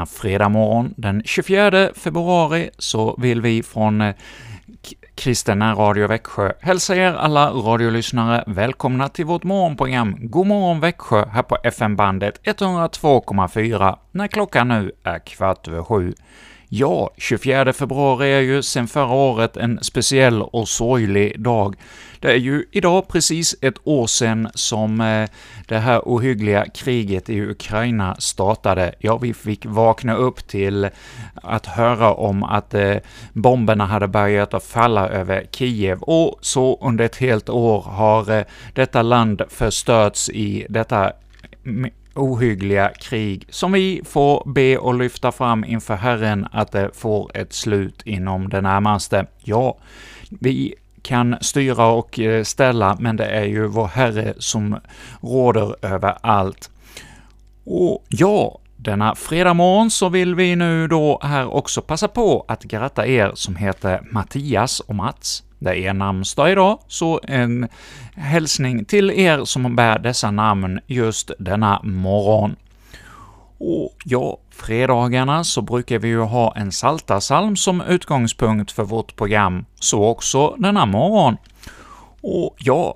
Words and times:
Denna 0.00 0.06
fredag 0.06 0.48
morgon 0.48 0.94
den 0.96 1.22
24 1.24 1.88
februari 1.94 2.70
så 2.78 3.16
vill 3.18 3.40
vi 3.40 3.62
från 3.62 4.00
eh, 4.00 4.14
Kristina 4.14 5.04
Kristen 5.14 5.76
Radio 5.76 6.06
Växjö 6.06 6.52
hälsa 6.60 6.96
er 6.96 7.12
alla 7.12 7.50
radiolyssnare 7.50 8.44
välkomna 8.46 9.08
till 9.08 9.24
vårt 9.24 9.42
morgonprogram 9.42 10.16
God 10.20 10.46
morgon 10.46 10.80
Växjö 10.80 11.24
här 11.24 11.42
på 11.42 11.56
FM-bandet 11.64 12.40
102,4 12.44 13.96
när 14.10 14.26
klockan 14.26 14.68
nu 14.68 14.92
är 15.04 15.18
kvart 15.18 15.68
över 15.68 15.82
sju. 15.82 16.14
Ja, 16.72 17.10
24 17.16 17.72
februari 17.72 18.32
är 18.32 18.40
ju 18.40 18.62
sedan 18.62 18.88
förra 18.88 19.14
året 19.14 19.56
en 19.56 19.78
speciell 19.82 20.42
och 20.42 20.68
sorglig 20.68 21.40
dag. 21.40 21.76
Det 22.20 22.30
är 22.30 22.36
ju 22.36 22.64
idag 22.72 23.08
precis 23.08 23.56
ett 23.60 23.74
år 23.84 24.06
sedan 24.06 24.48
som 24.54 25.00
eh, 25.00 25.28
det 25.68 25.78
här 25.78 26.00
ohyggliga 26.04 26.66
kriget 26.74 27.30
i 27.30 27.40
Ukraina 27.40 28.16
startade. 28.18 28.94
Ja, 28.98 29.18
vi 29.18 29.34
fick 29.34 29.66
vakna 29.66 30.14
upp 30.14 30.48
till 30.48 30.88
att 31.34 31.66
höra 31.66 32.14
om 32.14 32.42
att 32.42 32.74
eh, 32.74 32.96
bomberna 33.32 33.86
hade 33.86 34.08
börjat 34.08 34.54
att 34.54 34.64
falla 34.64 35.08
över 35.08 35.46
Kiev, 35.52 35.98
och 36.02 36.38
så 36.40 36.78
under 36.82 37.04
ett 37.04 37.16
helt 37.16 37.48
år 37.48 37.80
har 37.80 38.30
eh, 38.30 38.44
detta 38.74 39.02
land 39.02 39.42
förstörts 39.48 40.30
i 40.30 40.66
detta 40.68 41.12
ohyggliga 42.20 42.92
krig 43.00 43.46
som 43.50 43.72
vi 43.72 44.02
får 44.04 44.42
be 44.46 44.78
och 44.78 44.94
lyfta 44.94 45.32
fram 45.32 45.64
inför 45.64 45.94
Herren 45.94 46.46
att 46.52 46.72
det 46.72 46.90
får 46.94 47.30
ett 47.36 47.52
slut 47.52 48.02
inom 48.04 48.48
det 48.48 48.60
närmaste. 48.60 49.26
Ja, 49.38 49.78
vi 50.28 50.74
kan 51.02 51.36
styra 51.40 51.86
och 51.86 52.18
eh, 52.18 52.44
ställa, 52.44 52.96
men 53.00 53.16
det 53.16 53.26
är 53.26 53.44
ju 53.44 53.66
vår 53.66 53.86
Herre 53.86 54.34
som 54.38 54.76
råder 55.20 55.86
över 55.86 56.18
allt. 56.20 56.70
Och 57.64 58.04
ja, 58.08 58.58
denna 58.76 59.14
fredag 59.14 59.54
morgon 59.54 59.90
så 59.90 60.08
vill 60.08 60.34
vi 60.34 60.56
nu 60.56 60.88
då 60.88 61.20
här 61.22 61.54
också 61.54 61.82
passa 61.82 62.08
på 62.08 62.44
att 62.48 62.62
gratta 62.62 63.06
er 63.06 63.32
som 63.34 63.56
heter 63.56 64.00
Mattias 64.10 64.80
och 64.80 64.94
Mats. 64.94 65.42
Det 65.62 65.86
är 65.86 65.94
namnsdag 65.94 66.52
idag, 66.52 66.78
så 66.88 67.20
en 67.22 67.68
hälsning 68.14 68.84
till 68.84 69.10
er 69.10 69.44
som 69.44 69.76
bär 69.76 69.98
dessa 69.98 70.30
namn 70.30 70.80
just 70.86 71.30
denna 71.38 71.80
morgon. 71.82 72.56
Och 73.58 73.96
ja, 74.04 74.38
fredagarna 74.50 75.44
så 75.44 75.62
brukar 75.62 75.98
vi 75.98 76.08
ju 76.08 76.20
ha 76.20 76.54
en 76.56 76.72
saltasalm 76.72 77.56
som 77.56 77.80
utgångspunkt 77.80 78.72
för 78.72 78.84
vårt 78.84 79.16
program, 79.16 79.64
så 79.80 80.04
också 80.04 80.54
denna 80.58 80.86
morgon. 80.86 81.36
Och 82.20 82.56
ja, 82.58 82.94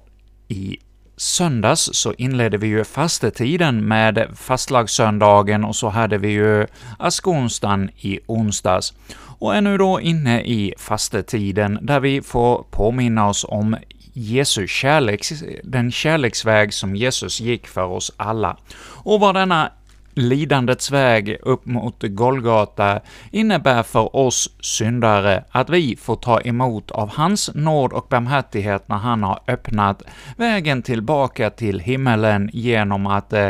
i 0.48 0.78
söndags 1.16 1.90
så 1.92 2.14
inledde 2.18 2.56
vi 2.58 2.66
ju 2.66 2.84
fastetiden 2.84 3.88
med 3.88 4.28
fastlagssöndagen 4.36 5.64
och 5.64 5.76
så 5.76 5.88
hade 5.88 6.18
vi 6.18 6.28
ju 6.28 6.66
askonsdagen 6.98 7.90
i 7.96 8.20
onsdags. 8.26 8.92
Och 9.38 9.54
är 9.54 9.60
nu 9.60 9.78
då 9.78 10.00
inne 10.00 10.42
i 10.42 10.74
fastetiden, 10.78 11.78
där 11.82 12.00
vi 12.00 12.22
får 12.22 12.64
påminna 12.70 13.28
oss 13.28 13.44
om 13.48 13.76
Jesu 14.12 14.66
kärleks, 14.66 15.32
den 15.64 15.92
kärleksväg 15.92 16.74
som 16.74 16.96
Jesus 16.96 17.40
gick 17.40 17.66
för 17.66 17.84
oss 17.84 18.12
alla, 18.16 18.56
och 18.78 19.20
vad 19.20 19.34
denna 19.34 19.70
lidandets 20.14 20.90
väg 20.90 21.36
upp 21.42 21.66
mot 21.66 22.02
Golgata 22.02 23.00
innebär 23.30 23.82
för 23.82 24.16
oss 24.16 24.50
syndare 24.60 25.44
att 25.50 25.70
vi 25.70 25.96
får 25.96 26.16
ta 26.16 26.41
emot 26.41 26.91
av 26.91 27.08
hans 27.08 27.50
nåd 27.54 27.92
och 27.92 28.06
barmhärtighet 28.10 28.88
när 28.88 28.97
han 28.97 29.22
har 29.22 29.41
öppnat 29.48 30.03
vägen 30.36 30.82
tillbaka 30.82 31.50
till 31.50 31.80
himmelen 31.80 32.50
genom 32.53 33.06
att 33.06 33.32
eh, 33.32 33.48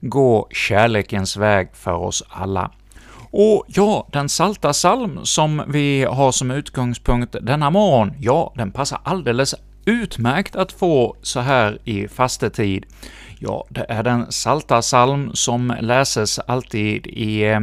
gå 0.00 0.48
kärlekens 0.50 1.36
väg 1.36 1.68
för 1.72 1.94
oss 1.94 2.24
alla. 2.28 2.70
Och 3.30 3.64
ja, 3.68 4.08
den 4.12 4.28
salta 4.28 4.72
psalm 4.72 5.20
som 5.22 5.62
vi 5.68 6.04
har 6.04 6.32
som 6.32 6.50
utgångspunkt 6.50 7.36
denna 7.42 7.70
morgon, 7.70 8.12
ja, 8.20 8.52
den 8.56 8.72
passar 8.72 9.00
alldeles 9.04 9.54
utmärkt 9.84 10.56
att 10.56 10.72
få 10.72 11.16
så 11.22 11.40
här 11.40 11.78
i 11.84 12.08
fastetid. 12.08 12.86
Ja, 13.38 13.64
det 13.68 13.86
är 13.88 14.02
den 14.02 14.32
salta 14.32 14.80
psalm 14.80 15.30
som 15.34 15.76
läses 15.80 16.38
alltid 16.38 17.06
i 17.06 17.42
eh, 17.42 17.60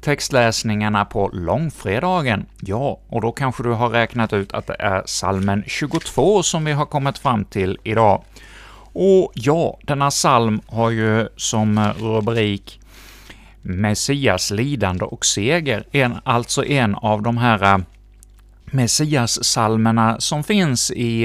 textläsningarna 0.00 1.04
på 1.04 1.30
långfredagen. 1.32 2.46
Ja, 2.60 3.00
och 3.08 3.20
då 3.20 3.32
kanske 3.32 3.62
du 3.62 3.70
har 3.70 3.88
räknat 3.88 4.32
ut 4.32 4.52
att 4.52 4.66
det 4.66 4.76
är 4.78 5.02
salmen 5.06 5.64
22 5.66 6.42
som 6.42 6.64
vi 6.64 6.72
har 6.72 6.86
kommit 6.86 7.18
fram 7.18 7.44
till 7.44 7.78
idag. 7.82 8.24
Och 8.92 9.32
ja, 9.34 9.78
denna 9.82 10.10
psalm 10.10 10.60
har 10.66 10.90
ju 10.90 11.28
som 11.36 11.92
rubrik 11.98 12.80
Messias 13.62 14.50
lidande 14.50 15.04
och 15.04 15.26
seger, 15.26 15.84
en, 15.92 16.14
alltså 16.24 16.64
en 16.64 16.94
av 16.94 17.22
de 17.22 17.36
här 17.36 17.62
eh, 17.62 17.78
Messias-salmerna 18.72 20.20
som 20.20 20.44
finns 20.44 20.90
i, 20.90 21.24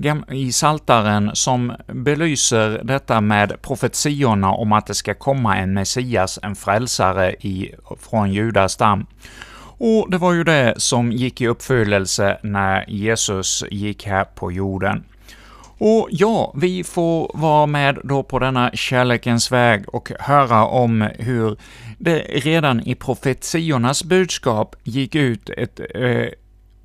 eh, 0.00 0.16
i 0.30 0.52
Saltaren 0.52 1.30
som 1.34 1.72
belyser 1.86 2.80
detta 2.84 3.20
med 3.20 3.62
profetiorna 3.62 4.52
om 4.52 4.72
att 4.72 4.86
det 4.86 4.94
ska 4.94 5.14
komma 5.14 5.56
en 5.56 5.74
Messias, 5.74 6.38
en 6.42 6.54
frälsare 6.54 7.32
i, 7.32 7.74
från 8.00 8.32
Judas 8.32 8.72
stam. 8.72 9.06
Och 9.78 10.10
det 10.10 10.18
var 10.18 10.32
ju 10.32 10.44
det 10.44 10.74
som 10.76 11.12
gick 11.12 11.40
i 11.40 11.46
uppfyllelse 11.46 12.38
när 12.42 12.90
Jesus 12.90 13.64
gick 13.70 14.06
här 14.06 14.24
på 14.24 14.52
jorden. 14.52 15.04
Och 15.78 16.08
ja, 16.10 16.52
vi 16.56 16.84
får 16.84 17.30
vara 17.34 17.66
med 17.66 17.98
då 18.04 18.22
på 18.22 18.38
denna 18.38 18.70
kärlekens 18.74 19.52
väg 19.52 19.88
och 19.88 20.12
höra 20.20 20.66
om 20.66 21.08
hur 21.18 21.56
det 21.98 22.18
redan 22.18 22.80
i 22.80 22.94
profetiornas 22.94 24.04
budskap 24.04 24.76
gick 24.82 25.14
ut 25.14 25.50
ett 25.50 25.80
eh, 25.94 26.26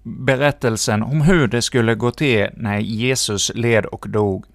berättelsen 0.03 1.03
om 1.03 1.21
hur 1.21 1.47
det 1.47 1.61
skulle 1.61 1.95
gå 1.95 2.11
till 2.11 2.47
när 2.53 2.79
Jesus 2.79 3.51
led 3.55 3.85
och 3.85 4.05
dog. 4.09 4.45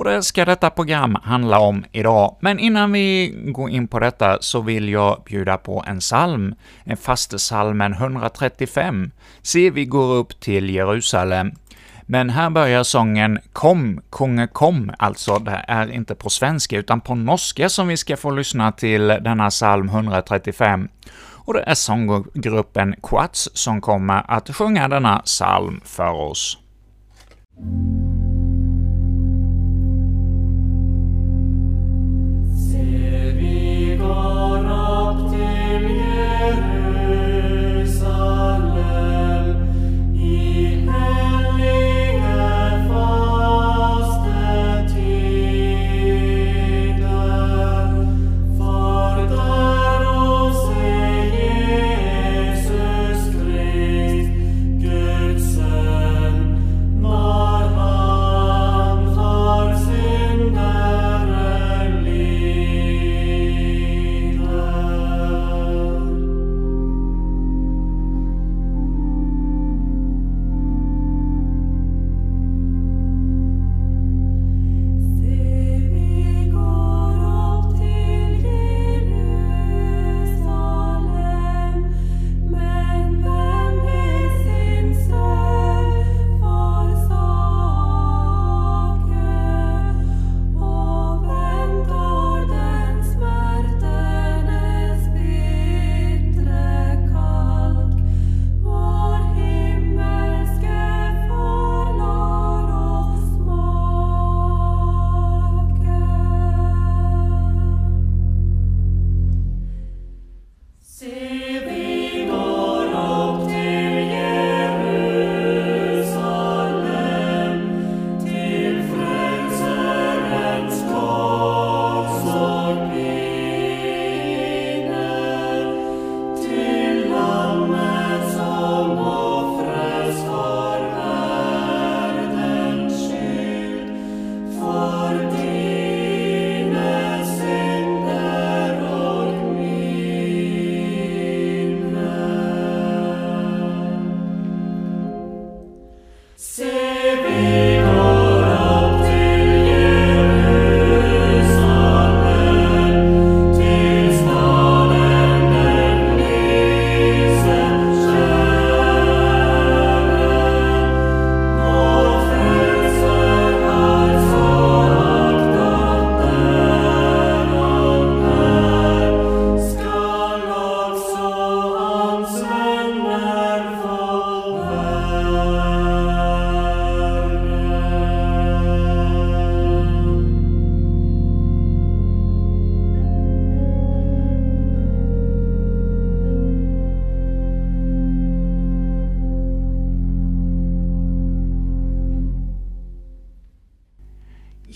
Och 0.00 0.04
det 0.04 0.22
ska 0.22 0.44
detta 0.44 0.70
program 0.70 1.16
handla 1.22 1.58
om 1.58 1.84
idag, 1.92 2.36
men 2.40 2.58
innan 2.58 2.92
vi 2.92 3.34
går 3.46 3.70
in 3.70 3.88
på 3.88 3.98
detta 3.98 4.38
så 4.40 4.60
vill 4.60 4.88
jag 4.88 5.22
bjuda 5.24 5.56
på 5.56 5.84
en 5.86 6.00
psalm, 6.00 6.54
en 6.84 6.96
fastesalmen 6.96 7.92
135, 7.92 9.10
Se, 9.42 9.70
vi 9.70 9.84
går 9.84 10.14
upp 10.14 10.40
till 10.40 10.70
Jerusalem. 10.70 11.52
Men 12.06 12.30
här 12.30 12.50
börjar 12.50 12.82
sången 12.82 13.38
”Kom, 13.52 14.00
konge 14.10 14.46
kom”, 14.46 14.92
alltså 14.98 15.38
det 15.38 15.64
är 15.68 15.92
inte 15.92 16.14
på 16.14 16.30
svenska 16.30 16.78
utan 16.78 17.00
på 17.00 17.14
norska 17.14 17.68
som 17.68 17.88
vi 17.88 17.96
ska 17.96 18.16
få 18.16 18.30
lyssna 18.30 18.72
till 18.72 19.08
denna 19.08 19.50
psalm 19.50 19.88
135. 19.88 20.88
Och 21.44 21.54
det 21.54 21.62
är 21.62 21.74
sånggruppen 21.74 22.94
Quats 23.02 23.48
som 23.54 23.80
kommer 23.80 24.30
att 24.30 24.56
sjunga 24.56 24.88
denna 24.88 25.18
psalm 25.18 25.80
för 25.84 26.10
oss. 26.10 26.58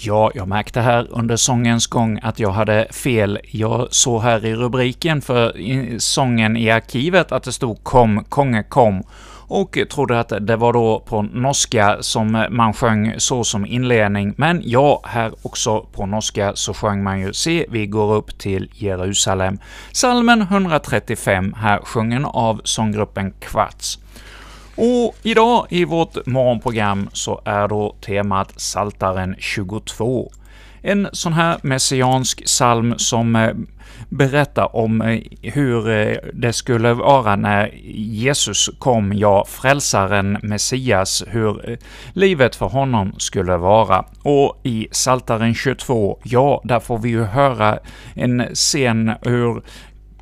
Ja, 0.07 0.31
jag 0.35 0.49
märkte 0.49 0.81
här 0.81 1.07
under 1.11 1.37
sångens 1.37 1.87
gång 1.87 2.21
att 2.23 2.39
jag 2.39 2.51
hade 2.51 2.89
fel. 2.91 3.39
Jag 3.51 3.89
såg 3.91 4.23
här 4.23 4.45
i 4.45 4.55
rubriken 4.55 5.21
för 5.21 5.55
sången 5.99 6.57
i 6.57 6.71
arkivet 6.71 7.33
att 7.33 7.43
det 7.43 7.53
stod 7.53 7.85
”Kom, 7.85 8.25
konge 8.29 8.63
kom” 8.63 9.03
och 9.49 9.79
trodde 9.91 10.21
att 10.21 10.33
det 10.41 10.57
var 10.57 10.73
då 10.73 11.01
på 11.01 11.23
norska 11.23 11.97
som 12.01 12.47
man 12.51 12.73
sjöng 12.73 13.15
så 13.19 13.45
som 13.45 13.67
inledning, 13.67 14.35
men 14.37 14.63
ja, 14.65 15.03
här 15.05 15.33
också 15.43 15.81
på 15.81 16.07
norska 16.07 16.53
så 16.55 16.75
sjöng 16.75 17.03
man 17.03 17.21
ju 17.21 17.33
”Se, 17.33 17.67
vi 17.71 17.87
går 17.87 18.15
upp 18.15 18.39
till 18.39 18.71
Jerusalem”. 18.75 19.59
Salmen 19.93 20.43
135, 20.43 21.55
här 21.57 21.81
sjungen 21.85 22.25
av 22.25 22.61
sånggruppen 22.65 23.33
Kvarts. 23.41 23.99
Och 24.77 25.15
idag 25.23 25.67
i 25.71 25.85
vårt 25.85 26.27
morgonprogram 26.27 27.09
så 27.13 27.41
är 27.45 27.69
då 27.69 27.97
temat 28.01 28.53
Saltaren 28.57 29.37
22. 29.39 30.33
En 30.83 31.09
sån 31.13 31.33
här 31.33 31.59
messiansk 31.63 32.45
psalm 32.45 32.95
som 32.99 33.37
eh, 33.37 33.51
berättar 34.09 34.77
om 34.77 35.03
eh, 35.03 35.21
hur 35.43 35.89
eh, 35.89 36.17
det 36.33 36.53
skulle 36.53 36.93
vara 36.93 37.37
när 37.37 37.75
Jesus 37.95 38.71
kom, 38.79 39.13
ja, 39.13 39.45
frälsaren 39.49 40.39
Messias, 40.43 41.25
hur 41.29 41.79
livet 42.13 42.57
för 42.57 42.67
honom 42.67 43.15
skulle 43.19 43.57
vara. 43.57 44.05
Och 44.23 44.61
i 44.63 44.89
Saltaren 44.91 45.55
22, 45.55 46.19
ja, 46.23 46.61
där 46.65 46.81
får 46.81 46.99
vi 46.99 47.09
ju 47.09 47.23
höra 47.23 47.79
en 48.15 48.43
scen 48.55 49.13
hur 49.23 49.63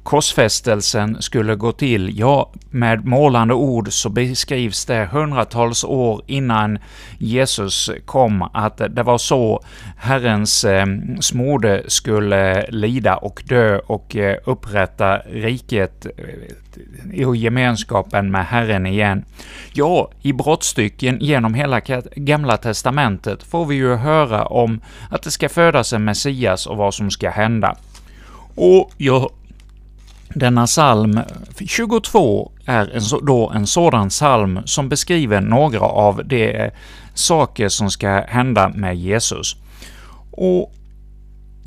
korsfästelsen 0.03 1.23
skulle 1.23 1.55
gå 1.55 1.73
till, 1.73 2.19
ja, 2.19 2.51
med 2.71 3.07
målande 3.07 3.55
ord 3.55 3.93
så 3.93 4.09
beskrivs 4.09 4.85
det 4.85 5.09
hundratals 5.13 5.85
år 5.85 6.23
innan 6.27 6.79
Jesus 7.19 7.91
kom, 8.05 8.43
att 8.43 8.77
det 8.77 9.03
var 9.03 9.19
så 9.19 9.63
Herrens 9.97 10.65
eh, 10.65 10.87
smorde 11.21 11.83
skulle 11.87 12.67
lida 12.71 13.17
och 13.17 13.43
dö 13.47 13.79
och 13.79 14.17
eh, 14.17 14.37
upprätta 14.45 15.19
riket 15.19 16.07
eh, 16.07 17.29
och 17.29 17.37
gemenskapen 17.37 18.31
med 18.31 18.47
Herren 18.47 18.87
igen. 18.87 19.25
Ja, 19.73 20.11
i 20.23 20.33
brottstycken 20.33 21.19
genom 21.21 21.55
hela 21.55 21.81
Gamla 22.17 22.57
Testamentet 22.57 23.43
får 23.43 23.67
vi 23.67 23.75
ju 23.75 23.95
höra 23.95 24.45
om 24.47 24.81
att 25.11 25.23
det 25.23 25.31
ska 25.31 25.49
födas 25.49 25.93
en 25.93 26.05
Messias 26.05 26.67
och 26.67 26.77
vad 26.77 26.95
som 26.95 27.11
ska 27.11 27.31
hända. 27.31 27.77
Och 28.55 28.91
jag 28.97 29.31
denna 30.35 30.67
psalm 30.67 31.21
22 31.67 32.53
är 32.67 32.97
en, 32.97 33.27
då 33.27 33.51
en 33.51 33.67
sådan 33.67 34.09
psalm 34.09 34.61
som 34.65 34.89
beskriver 34.89 35.41
några 35.41 35.81
av 35.81 36.23
de 36.25 36.53
eh, 36.57 36.73
saker 37.15 37.69
som 37.69 37.91
ska 37.91 38.09
hända 38.29 38.69
med 38.69 38.97
Jesus. 38.97 39.57
Och 40.31 40.73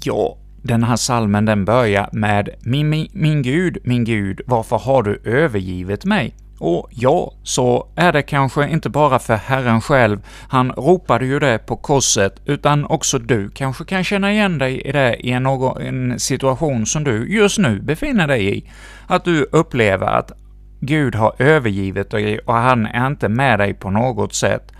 ja, 0.04 0.38
den 0.62 0.84
här 0.84 0.96
salmen 0.96 1.46
den 1.46 1.66
börjar 1.66 2.10
med 2.12 2.50
min, 2.62 2.90
min, 2.90 3.08
”Min 3.14 3.42
Gud, 3.42 3.78
min 3.84 4.04
Gud, 4.04 4.42
varför 4.46 4.78
har 4.78 5.04
du 5.04 5.22
övergivit 5.24 6.06
mig?” 6.06 6.34
Och 6.60 6.88
ja, 6.92 7.34
så 7.44 7.88
är 7.96 8.14
det 8.14 8.22
kanske 8.22 8.70
inte 8.70 8.90
bara 8.90 9.20
för 9.20 9.36
Herren 9.36 9.82
själv, 9.82 10.20
han 10.50 10.72
ropade 10.72 11.26
ju 11.26 11.40
det 11.40 11.58
på 11.58 11.76
korset, 11.76 12.42
utan 12.46 12.86
också 12.86 13.20
du 13.20 13.50
kanske 13.50 13.86
kan 13.86 14.04
känna 14.04 14.32
igen 14.32 14.58
dig 14.58 14.82
i 14.82 14.92
det 14.92 15.16
i 15.16 15.32
en, 15.32 15.46
en 15.46 16.20
situation 16.20 16.86
som 16.86 17.04
du 17.04 17.34
just 17.34 17.58
nu 17.58 17.82
befinner 17.82 18.28
dig 18.28 18.58
i. 18.58 18.70
Att 19.08 19.26
du 19.26 19.44
upplever 19.52 20.08
att 20.08 20.32
Gud 20.80 21.16
har 21.16 21.34
övergivit 21.40 22.10
dig 22.10 22.40
och 22.40 22.54
han 22.54 22.86
är 22.86 23.08
inte 23.08 23.30
med 23.30 23.60
dig 23.60 23.74
på 23.74 23.92
något 23.92 24.34
sätt. 24.34 24.72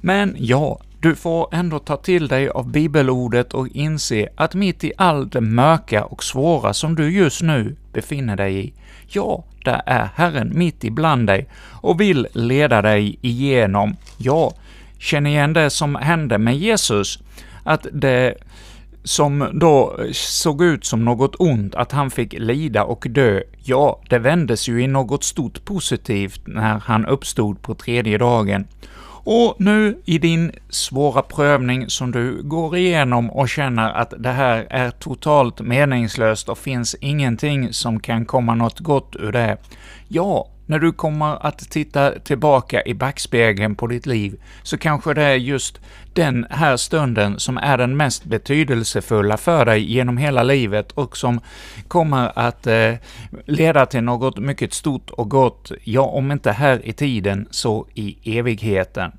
Men 0.00 0.36
ja, 0.38 0.80
du 1.00 1.14
får 1.14 1.54
ändå 1.54 1.78
ta 1.78 1.96
till 1.96 2.28
dig 2.28 2.48
av 2.48 2.70
bibelordet 2.70 3.54
och 3.54 3.68
inse 3.68 4.28
att 4.36 4.54
mitt 4.54 4.84
i 4.84 4.92
allt 4.96 5.32
det 5.32 5.40
mörka 5.40 6.04
och 6.04 6.24
svåra 6.24 6.74
som 6.74 6.94
du 6.94 7.10
just 7.10 7.42
nu 7.42 7.76
befinner 7.92 8.36
dig 8.36 8.66
i, 8.66 8.74
ja, 9.08 9.44
där 9.64 9.82
är 9.86 10.08
Herren 10.14 10.58
mitt 10.58 10.84
ibland 10.84 11.26
dig 11.26 11.48
och 11.70 12.00
vill 12.00 12.26
leda 12.32 12.82
dig 12.82 13.18
igenom. 13.20 13.96
Ja, 14.16 14.52
känn 14.98 15.26
igen 15.26 15.52
det 15.52 15.70
som 15.70 15.94
hände 15.94 16.38
med 16.38 16.56
Jesus, 16.56 17.18
att 17.64 17.86
det 17.92 18.34
som 19.04 19.48
då 19.52 20.00
såg 20.12 20.62
ut 20.62 20.84
som 20.84 21.04
något 21.04 21.34
ont, 21.38 21.74
att 21.74 21.92
han 21.92 22.10
fick 22.10 22.32
lida 22.32 22.84
och 22.84 23.06
dö, 23.10 23.42
ja, 23.64 24.00
det 24.08 24.18
vändes 24.18 24.68
ju 24.68 24.82
i 24.82 24.86
något 24.86 25.24
stort 25.24 25.64
positivt 25.64 26.40
när 26.46 26.78
han 26.78 27.06
uppstod 27.06 27.62
på 27.62 27.74
tredje 27.74 28.18
dagen. 28.18 28.66
Och 29.32 29.54
nu 29.58 29.98
i 30.04 30.18
din 30.18 30.52
svåra 30.68 31.22
prövning 31.22 31.90
som 31.90 32.10
du 32.10 32.42
går 32.42 32.76
igenom 32.76 33.30
och 33.30 33.48
känner 33.48 33.92
att 33.92 34.14
det 34.18 34.30
här 34.30 34.66
är 34.70 34.90
totalt 34.90 35.60
meningslöst 35.60 36.48
och 36.48 36.58
finns 36.58 36.96
ingenting 37.00 37.72
som 37.72 38.00
kan 38.00 38.24
komma 38.24 38.54
något 38.54 38.78
gott 38.78 39.16
ur 39.18 39.32
det, 39.32 39.56
ja, 40.08 40.48
när 40.66 40.78
du 40.78 40.92
kommer 40.92 41.46
att 41.46 41.58
titta 41.58 42.10
tillbaka 42.10 42.82
i 42.82 42.94
backspegeln 42.94 43.74
på 43.74 43.86
ditt 43.86 44.06
liv, 44.06 44.40
så 44.62 44.78
kanske 44.78 45.14
det 45.14 45.22
är 45.22 45.34
just 45.34 45.80
den 46.14 46.46
här 46.50 46.76
stunden 46.76 47.40
som 47.40 47.58
är 47.58 47.78
den 47.78 47.96
mest 47.96 48.24
betydelsefulla 48.24 49.36
för 49.36 49.64
dig 49.64 49.92
genom 49.92 50.16
hela 50.16 50.42
livet 50.42 50.92
och 50.92 51.16
som 51.16 51.40
kommer 51.88 52.38
att 52.38 52.66
eh, 52.66 52.94
leda 53.46 53.86
till 53.86 54.02
något 54.02 54.38
mycket 54.38 54.74
stort 54.74 55.10
och 55.10 55.30
gott, 55.30 55.72
ja, 55.84 56.02
om 56.02 56.32
inte 56.32 56.52
här 56.52 56.86
i 56.86 56.92
tiden, 56.92 57.48
så 57.50 57.86
i 57.94 58.38
evigheten. 58.38 59.12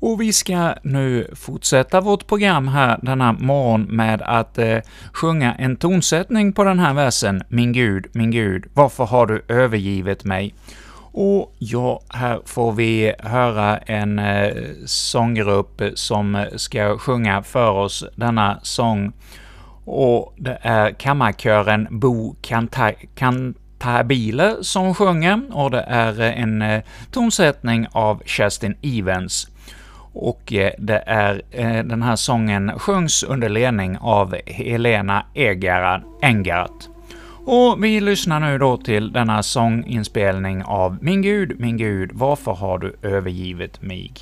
Och 0.00 0.20
vi 0.20 0.32
ska 0.32 0.74
nu 0.82 1.30
fortsätta 1.34 2.00
vårt 2.00 2.26
program 2.26 2.68
här 2.68 2.98
denna 3.02 3.32
morgon 3.32 3.82
med 3.82 4.22
att 4.22 4.58
eh, 4.58 4.78
sjunga 5.12 5.54
en 5.54 5.76
tonsättning 5.76 6.52
på 6.52 6.64
den 6.64 6.78
här 6.78 6.94
versen. 6.94 7.42
”Min 7.48 7.72
Gud, 7.72 8.06
min 8.12 8.30
Gud, 8.30 8.64
varför 8.74 9.04
har 9.04 9.26
du 9.26 9.44
övergivit 9.48 10.24
mig?” 10.24 10.54
Och 11.12 11.54
ja, 11.58 12.00
här 12.08 12.40
får 12.44 12.72
vi 12.72 13.12
höra 13.18 13.78
en 13.78 14.18
eh, 14.18 14.52
sånggrupp 14.86 15.82
som 15.94 16.46
ska 16.56 16.98
sjunga 16.98 17.42
för 17.42 17.70
oss 17.70 18.04
denna 18.16 18.58
sång, 18.62 19.12
och 19.84 20.34
det 20.36 20.58
är 20.62 20.90
kammarkören 20.90 21.88
Bo 21.90 22.36
Kanta 22.40 22.92
Cantabile 23.14 24.56
som 24.60 24.94
sjunger, 24.94 25.42
och 25.52 25.70
det 25.70 25.80
är 25.80 26.20
eh, 26.20 26.42
en 26.42 26.62
eh, 26.62 26.82
tonsättning 27.10 27.86
av 27.92 28.22
Kerstin 28.26 28.76
Evans 28.82 29.48
och 30.12 30.52
eh, 30.52 30.72
det 30.78 31.02
är 31.06 31.42
eh, 31.50 31.84
den 31.84 32.02
här 32.02 32.16
sången 32.16 32.78
sjungs 32.78 33.22
under 33.22 33.48
ledning 33.48 33.98
av 34.00 34.36
Helena 34.46 35.26
Egara 35.34 36.02
Engart. 36.22 36.88
Och 37.46 37.84
vi 37.84 38.00
lyssnar 38.00 38.40
nu 38.40 38.58
då 38.58 38.76
till 38.76 39.12
denna 39.12 39.42
sånginspelning 39.42 40.62
av 40.64 40.98
”Min 41.00 41.22
Gud, 41.22 41.60
min 41.60 41.76
Gud, 41.76 42.10
varför 42.12 42.52
har 42.52 42.78
du 42.78 42.96
övergivit 43.02 43.82
mig?” 43.82 44.12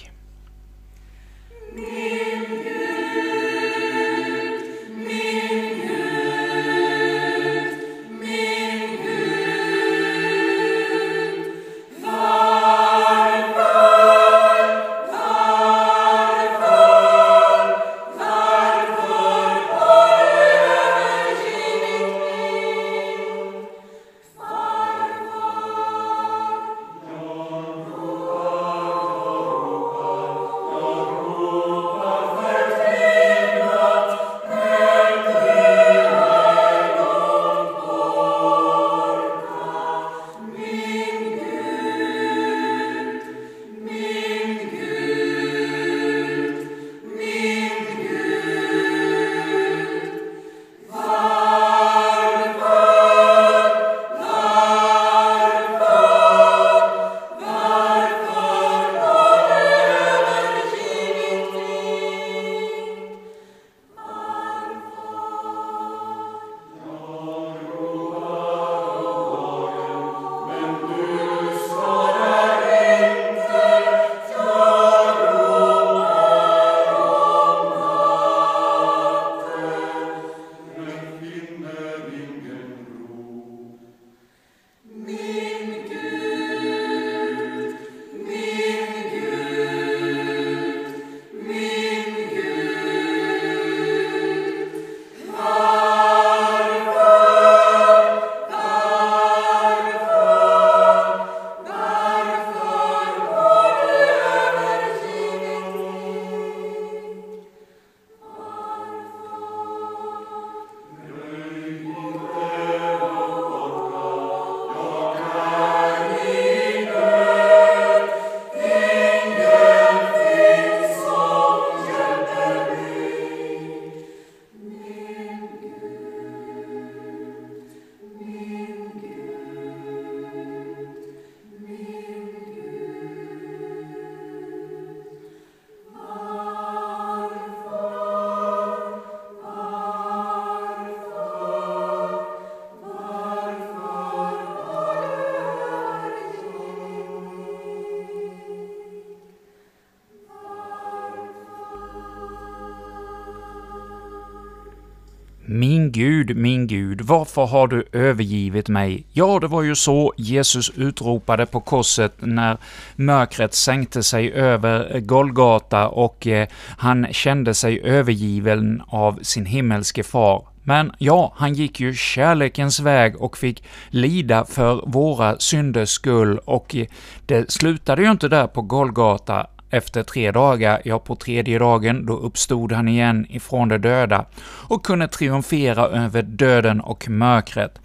Gud, 156.36 156.42
min 156.42 156.66
Gud, 156.66 157.00
varför 157.00 157.46
har 157.46 157.66
du 157.66 157.88
övergivit 157.92 158.68
mig? 158.68 159.06
Ja, 159.12 159.38
det 159.40 159.46
var 159.46 159.62
ju 159.62 159.74
så 159.74 160.12
Jesus 160.16 160.70
utropade 160.76 161.46
på 161.46 161.60
korset 161.60 162.12
när 162.18 162.58
mörkret 162.96 163.54
sänkte 163.54 164.02
sig 164.02 164.32
över 164.32 165.00
Golgata 165.00 165.88
och 165.88 166.26
eh, 166.26 166.48
han 166.78 167.06
kände 167.12 167.54
sig 167.54 167.80
övergiven 167.84 168.82
av 168.88 169.18
sin 169.22 169.46
himmelske 169.46 170.02
far. 170.02 170.48
Men 170.62 170.92
ja, 170.98 171.32
han 171.36 171.54
gick 171.54 171.80
ju 171.80 171.94
kärlekens 171.94 172.80
väg 172.80 173.16
och 173.16 173.38
fick 173.38 173.62
lida 173.90 174.44
för 174.44 174.82
våra 174.86 175.38
synders 175.38 175.88
skull, 175.88 176.38
och 176.38 176.76
eh, 176.76 176.86
det 177.26 177.50
slutade 177.50 178.02
ju 178.02 178.10
inte 178.10 178.28
där 178.28 178.46
på 178.46 178.62
Golgata 178.62 179.46
efter 179.70 180.02
tre 180.02 180.30
dagar, 180.30 180.80
ja, 180.84 180.98
på 180.98 181.16
tredje 181.16 181.58
dagen, 181.58 182.06
då 182.06 182.16
uppstod 182.16 182.72
han 182.72 182.88
igen 182.88 183.26
ifrån 183.28 183.68
de 183.68 183.78
döda 183.78 184.24
och 184.68 184.84
kunde 184.84 185.08
triumfera 185.08 185.86
över 185.86 186.22
döden 186.22 186.80
och 186.80 187.08
mörkret. 187.08 187.78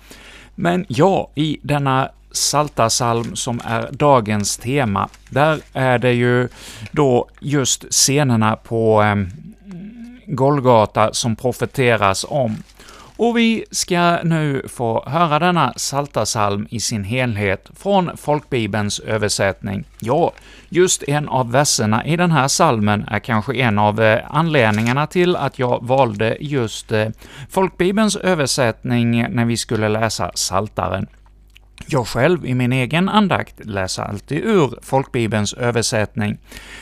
Men 0.56 0.86
ja, 0.88 1.30
i 1.36 1.60
denna 1.62 2.10
Saltarsalm 2.32 3.36
som 3.36 3.62
är 3.66 3.90
dagens 3.92 4.58
tema, 4.58 5.10
där 5.30 5.60
är 5.74 6.00
det 6.00 6.14
ju 6.14 6.50
då 6.92 7.28
just 7.40 7.86
scenerna 7.94 8.56
på 8.56 9.04
eh, 9.04 9.16
Golgata 10.26 11.14
som 11.14 11.36
profeteras 11.36 12.26
om. 12.30 12.64
Och 13.18 13.38
vi 13.38 13.66
ska 13.72 14.20
nu 14.24 14.66
få 14.68 15.04
höra 15.08 15.40
denna 15.40 15.74
Saltasalm 15.76 16.68
i 16.70 16.80
sin 16.80 17.04
helhet 17.04 17.70
från 17.76 18.18
folkbibelns 18.18 19.00
översättning. 19.00 19.84
Ja, 20.00 20.32
just 20.70 21.04
en 21.04 21.30
av 21.30 21.52
verserna 21.52 22.06
i 22.06 22.18
den 22.18 22.32
här 22.32 22.48
salmen 22.48 23.06
är 23.08 23.20
kanske 23.20 23.56
en 23.56 23.80
av 23.80 24.02
eh, 24.02 24.20
anledningarna 24.30 25.08
till 25.08 25.36
att 25.36 25.60
jag 25.60 25.84
valde 25.84 26.38
just 26.40 26.92
eh, 26.92 27.08
folkbibelns 27.50 28.16
översättning 28.16 29.26
när 29.30 29.46
vi 29.46 29.58
skulle 29.58 29.90
läsa 29.90 30.32
Saltaren. 30.36 31.08
Jag 31.88 32.08
själv 32.08 32.46
i 32.46 32.56
min 32.56 32.74
egen 32.74 33.10
andakt 33.10 33.66
läser 33.66 34.04
alltid 34.04 34.38
ur 34.38 34.80
folkbibelns 34.82 35.54
översättning, 35.54 36.38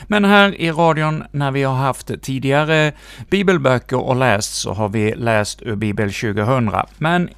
men 0.06 0.24
här 0.24 0.60
i 0.60 0.70
radion, 0.70 1.24
när 1.32 1.50
vi 1.50 1.62
har 1.62 1.74
haft 1.74 2.22
tidigare 2.22 2.92
bibelböcker 3.30 4.00
och 4.00 4.16
läst, 4.16 4.54
så 4.54 4.72
har 4.72 4.88
vi 4.88 5.14
läst 5.14 5.62
ur 5.62 5.76
Bibel 5.76 6.12
2000. 6.12 6.70
Men 6.98 7.28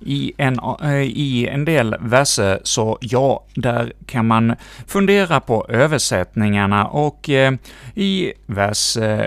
i 0.00 0.32
en, 0.36 0.58
eh, 0.82 1.02
i 1.02 1.48
en 1.48 1.64
del 1.64 1.96
verser, 2.00 2.60
så 2.62 2.98
ja, 3.00 3.44
där 3.54 3.92
kan 4.06 4.26
man 4.26 4.54
fundera 4.86 5.40
på 5.40 5.66
översättningarna, 5.68 6.86
och 6.86 7.30
eh, 7.30 7.52
i 7.94 8.32
vers 8.46 8.96
eh, 8.96 9.26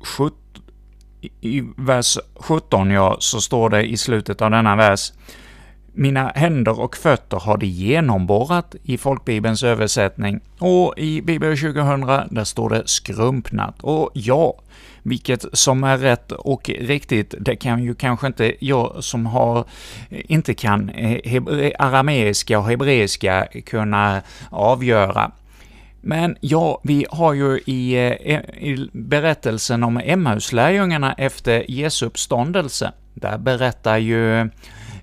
17 0.00 0.36
i 1.40 1.62
vers 1.76 2.18
17, 2.34 2.90
ja, 2.90 3.16
så 3.20 3.40
står 3.40 3.70
det 3.70 3.82
i 3.82 3.96
slutet 3.96 4.42
av 4.42 4.50
denna 4.50 4.76
vers 4.76 5.12
mina 5.96 6.32
händer 6.34 6.80
och 6.80 6.96
fötter 6.96 7.36
har 7.36 7.56
de 7.56 7.66
genomborrat 7.66 8.74
i 8.82 8.98
folkbibelns 8.98 9.62
översättning, 9.62 10.40
och 10.58 10.94
i 10.96 11.22
Bibel 11.22 11.58
2000 11.58 12.00
där 12.30 12.44
står 12.44 12.70
det 12.70 12.82
skrumpnat. 12.88 13.74
Och 13.80 14.10
ja, 14.14 14.54
vilket 15.02 15.44
som 15.52 15.84
är 15.84 15.98
rätt 15.98 16.32
och 16.32 16.70
riktigt, 16.80 17.34
det 17.40 17.56
kan 17.56 17.84
ju 17.84 17.94
kanske 17.94 18.26
inte 18.26 18.52
jag 18.64 18.96
som 19.04 19.26
har, 19.26 19.64
inte 20.10 20.54
kan 20.54 20.88
eh, 20.88 21.72
arameiska 21.78 22.58
och 22.58 22.64
hebreiska 22.64 23.46
kunna 23.66 24.22
avgöra. 24.50 25.30
Men 26.00 26.36
ja, 26.40 26.80
vi 26.82 27.06
har 27.10 27.32
ju 27.32 27.60
i, 27.66 27.94
eh, 27.94 28.34
e-, 28.34 28.42
i 28.60 28.88
berättelsen 28.92 29.82
om 29.82 30.00
Emmauslärjungarna 30.04 31.12
efter 31.12 31.70
Jesu 31.70 32.06
uppståndelse, 32.06 32.92
där 33.14 33.38
berättar 33.38 33.96
ju 33.98 34.40
Eh, 34.40 34.46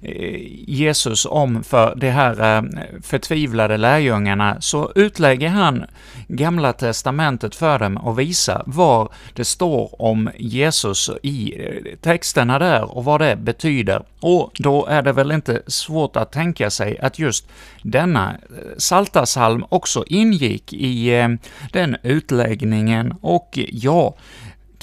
Eh, 0.05 0.39
Jesus 0.67 1.25
om 1.25 1.63
för 1.63 1.95
de 1.95 2.09
här 2.09 2.57
eh, 2.57 2.63
förtvivlade 3.01 3.77
lärjungarna, 3.77 4.61
så 4.61 4.91
utlägger 4.95 5.49
han 5.49 5.85
Gamla 6.27 6.73
Testamentet 6.73 7.55
för 7.55 7.79
dem 7.79 7.97
och 7.97 8.19
visar 8.19 8.63
var 8.65 9.09
det 9.33 9.45
står 9.45 10.01
om 10.01 10.29
Jesus 10.37 11.09
i 11.23 11.65
eh, 11.65 11.95
texterna 12.01 12.59
där 12.59 12.97
och 12.97 13.05
vad 13.05 13.21
det 13.21 13.35
betyder. 13.35 14.03
Och 14.19 14.51
då 14.59 14.85
är 14.85 15.01
det 15.01 15.11
väl 15.11 15.31
inte 15.31 15.61
svårt 15.67 16.15
att 16.15 16.31
tänka 16.31 16.69
sig 16.69 16.99
att 16.99 17.19
just 17.19 17.47
denna 17.81 18.35
saltasalm 18.77 19.65
också 19.69 20.03
ingick 20.07 20.73
i 20.73 21.11
den 21.71 21.97
utläggningen, 22.03 23.13
och 23.21 23.59
ja, 23.71 24.15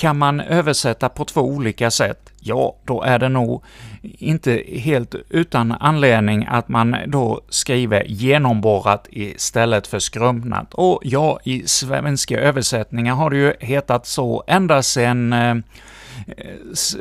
kan 0.00 0.18
man 0.18 0.40
översätta 0.40 1.08
på 1.08 1.24
två 1.24 1.40
olika 1.40 1.90
sätt 1.90 2.30
ja, 2.40 2.76
då 2.84 3.02
är 3.02 3.18
det 3.18 3.28
nog 3.28 3.64
inte 4.02 4.62
helt 4.68 5.14
utan 5.28 5.72
anledning 5.72 6.46
att 6.50 6.68
man 6.68 6.96
då 7.06 7.40
skriver 7.48 8.04
genomborrat 8.04 9.06
istället 9.10 9.86
för 9.86 9.98
skrumpnat. 9.98 10.74
Och 10.74 11.00
ja, 11.02 11.40
i 11.44 11.68
svenska 11.68 12.40
översättningar 12.40 13.14
har 13.14 13.30
det 13.30 13.36
ju 13.36 13.54
hetat 13.60 14.06
så 14.06 14.44
ända 14.46 14.82
sedan 14.82 15.32
eh, 15.32 15.54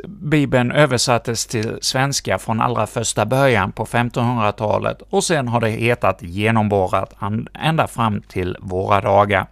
Bibeln 0.06 0.72
översattes 0.72 1.46
till 1.46 1.78
svenska 1.80 2.38
från 2.38 2.60
allra 2.60 2.86
första 2.86 3.26
början 3.26 3.72
på 3.72 3.84
1500-talet, 3.84 5.02
och 5.10 5.24
sen 5.24 5.48
har 5.48 5.60
det 5.60 5.70
hetat 5.70 6.22
genomborrat 6.22 7.16
ända 7.54 7.86
fram 7.86 8.22
till 8.28 8.56
våra 8.60 9.00
dagar. 9.00 9.46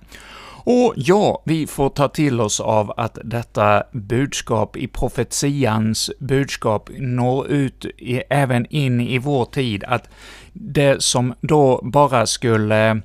Och 0.70 0.94
ja, 0.96 1.42
vi 1.44 1.66
får 1.66 1.88
ta 1.88 2.08
till 2.08 2.40
oss 2.40 2.60
av 2.60 2.92
att 2.96 3.18
detta 3.24 3.82
budskap 3.92 4.76
i 4.76 4.86
profetians 4.86 6.10
budskap 6.18 6.90
når 6.98 7.46
ut 7.46 7.84
i, 7.84 8.22
även 8.30 8.66
in 8.70 9.00
i 9.00 9.18
vår 9.18 9.44
tid, 9.44 9.84
att 9.84 10.08
det 10.52 11.02
som 11.02 11.34
då 11.40 11.80
bara 11.82 12.26
skulle 12.26 13.02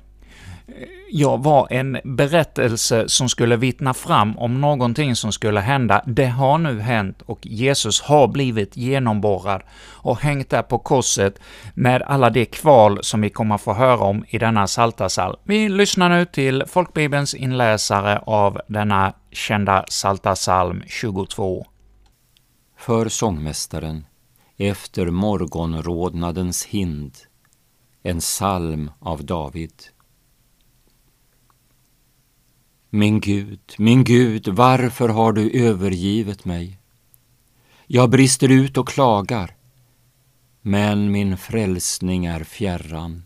jag 1.16 1.42
var 1.42 1.66
en 1.70 1.98
berättelse 2.04 3.08
som 3.08 3.28
skulle 3.28 3.56
vittna 3.56 3.94
fram 3.94 4.38
om 4.38 4.60
någonting 4.60 5.16
som 5.16 5.32
skulle 5.32 5.60
hända, 5.60 6.02
det 6.06 6.26
har 6.26 6.58
nu 6.58 6.80
hänt 6.80 7.22
och 7.26 7.46
Jesus 7.46 8.00
har 8.00 8.28
blivit 8.28 8.76
genomborrad 8.76 9.62
och 9.92 10.20
hängt 10.20 10.50
där 10.50 10.62
på 10.62 10.78
korset 10.78 11.38
med 11.74 12.02
alla 12.02 12.30
de 12.30 12.46
kval 12.46 12.98
som 13.02 13.20
vi 13.20 13.30
kommer 13.30 13.58
få 13.58 13.72
höra 13.72 14.04
om 14.04 14.24
i 14.28 14.38
denna 14.38 14.66
saltasal. 14.66 15.36
Vi 15.44 15.68
lyssnar 15.68 16.08
nu 16.08 16.24
till 16.24 16.64
folkbibelns 16.66 17.34
inläsare 17.34 18.18
av 18.18 18.60
denna 18.68 19.12
kända 19.32 19.84
saltasalm 19.88 20.82
22. 20.86 21.66
För 22.78 23.08
sångmästaren, 23.08 24.06
efter 24.56 25.10
morgonrodnadens 25.10 26.64
hind, 26.64 27.16
en 28.02 28.20
psalm 28.20 28.90
av 29.00 29.24
David. 29.24 29.72
Min 32.96 33.20
Gud, 33.20 33.60
min 33.78 34.04
Gud, 34.04 34.48
varför 34.48 35.08
har 35.08 35.32
du 35.32 35.50
övergivit 35.50 36.44
mig? 36.44 36.78
Jag 37.86 38.10
brister 38.10 38.48
ut 38.48 38.76
och 38.76 38.88
klagar, 38.88 39.56
men 40.60 41.12
min 41.12 41.36
frälsning 41.36 42.26
är 42.26 42.44
fjärran. 42.44 43.24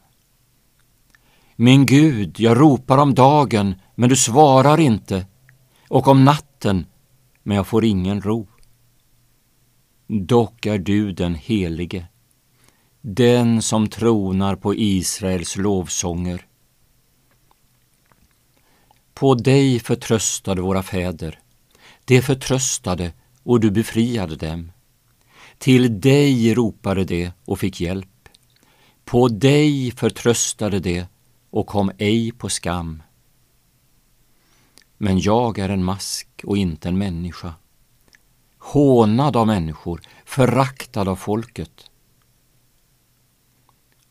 Min 1.56 1.86
Gud, 1.86 2.40
jag 2.40 2.60
ropar 2.60 2.98
om 2.98 3.14
dagen, 3.14 3.74
men 3.94 4.08
du 4.08 4.16
svarar 4.16 4.80
inte, 4.80 5.26
och 5.88 6.08
om 6.08 6.24
natten, 6.24 6.86
men 7.42 7.56
jag 7.56 7.66
får 7.66 7.84
ingen 7.84 8.22
ro. 8.22 8.48
Dock 10.06 10.66
är 10.66 10.78
du 10.78 11.12
den 11.12 11.34
helige, 11.34 12.06
den 13.00 13.62
som 13.62 13.88
tronar 13.88 14.56
på 14.56 14.74
Israels 14.74 15.56
lovsånger. 15.56 16.47
På 19.18 19.34
dig 19.34 19.80
förtröstade 19.80 20.62
våra 20.62 20.82
fäder. 20.82 21.40
De 22.04 22.22
förtröstade 22.22 23.12
och 23.42 23.60
du 23.60 23.70
befriade 23.70 24.36
dem. 24.36 24.72
Till 25.58 26.00
dig 26.00 26.54
ropade 26.54 27.04
de 27.04 27.30
och 27.44 27.58
fick 27.58 27.80
hjälp. 27.80 28.28
På 29.04 29.28
dig 29.28 29.90
förtröstade 29.90 30.80
de 30.80 31.04
och 31.50 31.66
kom 31.66 31.90
ej 31.98 32.32
på 32.32 32.48
skam. 32.48 33.02
Men 34.96 35.18
jag 35.18 35.58
är 35.58 35.68
en 35.68 35.84
mask 35.84 36.28
och 36.44 36.56
inte 36.56 36.88
en 36.88 36.98
människa, 36.98 37.54
hånad 38.58 39.36
av 39.36 39.46
människor, 39.46 40.00
föraktad 40.24 41.08
av 41.08 41.16
folket. 41.16 41.90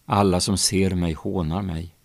Alla 0.06 0.39
som 0.39 0.58
ser 0.58 0.96
mig 0.96 1.13
hånar 1.13 1.62
mig. 1.62 1.97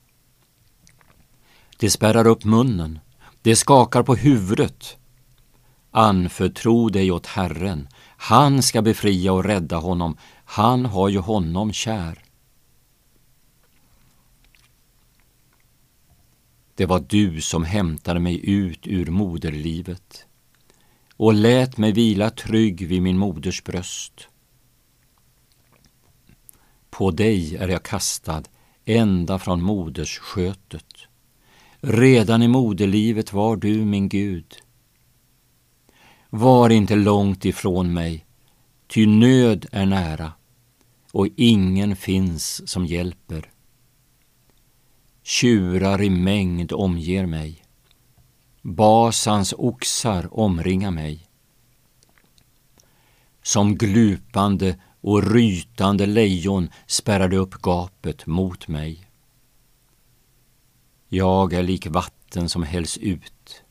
Det 1.83 1.91
spärrar 1.91 2.27
upp 2.27 2.45
munnen, 2.45 2.99
det 3.43 3.57
skakar 3.57 4.03
på 4.03 4.15
huvudet. 4.15 4.97
Anförtro 5.91 6.89
dig 6.89 7.11
åt 7.11 7.27
Herren, 7.27 7.89
han 8.17 8.63
ska 8.63 8.83
befria 8.83 9.33
och 9.33 9.45
rädda 9.45 9.77
honom, 9.77 10.17
han 10.45 10.87
har 10.87 11.09
ju 11.09 11.19
honom 11.19 11.73
kär. 11.73 12.25
Det 16.75 16.87
var 16.87 17.01
du 17.01 17.41
som 17.41 17.65
hämtade 17.65 18.21
mig 18.21 18.51
ut 18.51 18.87
ur 18.87 19.07
moderlivet 19.07 20.27
och 21.17 21.35
lät 21.35 21.79
mig 21.79 21.93
vila 21.93 22.31
trygg 22.31 22.87
vid 22.87 23.03
min 23.03 23.19
moders 23.19 23.65
bröst. 23.65 24.29
På 26.91 27.11
dig 27.11 27.57
är 27.57 27.69
jag 27.69 27.83
kastad 27.83 28.43
ända 28.85 29.39
från 29.39 29.63
modersskötet. 29.63 31.09
Redan 31.85 32.43
i 32.43 32.49
moderlivet 32.49 33.33
var 33.33 33.57
du 33.57 33.85
min 33.85 34.09
Gud. 34.09 34.57
Var 36.31 36.71
inte 36.71 36.95
långt 36.95 37.45
ifrån 37.45 37.95
mig, 37.95 38.27
ty 38.87 39.07
nöd 39.07 39.67
är 39.73 39.87
nära 39.87 40.33
och 41.13 41.29
ingen 41.37 41.97
finns 41.97 42.71
som 42.71 42.87
hjälper. 42.87 43.51
Tjurar 45.23 46.03
i 46.03 46.11
mängd 46.11 46.73
omger 46.73 47.27
mig. 47.27 47.63
Basans 48.63 49.55
oxar 49.59 50.39
omringar 50.41 50.91
mig. 50.91 51.29
Som 53.43 53.77
glupande 53.77 54.81
och 55.01 55.33
rytande 55.33 56.07
lejon 56.07 56.69
spärrade 56.87 57.37
upp 57.37 57.55
gapet 57.63 58.27
mot 58.27 58.69
mig. 58.69 59.12
Jag 61.15 61.53
är 61.53 61.63
lik 61.63 61.87
vatten 61.87 62.49
som 62.49 62.63
hälls 62.63 62.99
ut. 62.99 63.63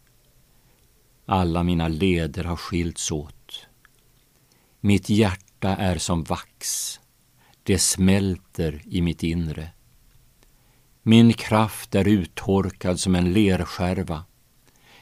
Alla 1.25 1.63
mina 1.63 1.87
leder 1.87 2.43
har 2.43 2.55
skilts 2.55 3.11
åt. 3.11 3.67
Mitt 4.79 5.09
hjärta 5.09 5.75
är 5.75 5.97
som 5.97 6.23
vax. 6.23 6.99
Det 7.63 7.79
smälter 7.79 8.81
i 8.85 9.01
mitt 9.01 9.23
inre. 9.23 9.69
Min 11.01 11.33
kraft 11.33 11.95
är 11.95 12.07
uttorkad 12.07 12.99
som 12.99 13.15
en 13.15 13.33
lerskärva. 13.33 14.23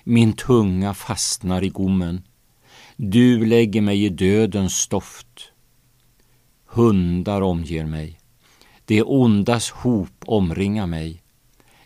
Min 0.04 0.34
tunga 0.34 0.94
fastnar 0.94 1.64
i 1.64 1.70
gommen. 1.70 2.24
Du 2.96 3.46
lägger 3.46 3.82
mig 3.82 4.06
i 4.06 4.10
dödens 4.10 4.74
stoft. 4.74 5.52
Hundar 6.66 7.42
omger 7.42 7.86
mig. 7.86 8.20
Det 8.86 9.04
ondas 9.04 9.70
hop 9.70 10.24
omringar 10.26 10.88
mig. 10.88 11.24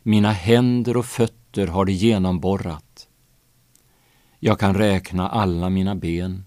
Mina 0.03 0.31
händer 0.31 0.97
och 0.97 1.05
fötter 1.05 1.67
har 1.67 1.85
det 1.85 1.91
genomborrat. 1.91 3.07
Jag 4.39 4.59
kan 4.59 4.73
räkna 4.73 5.29
alla 5.29 5.69
mina 5.69 5.95
ben. 5.95 6.45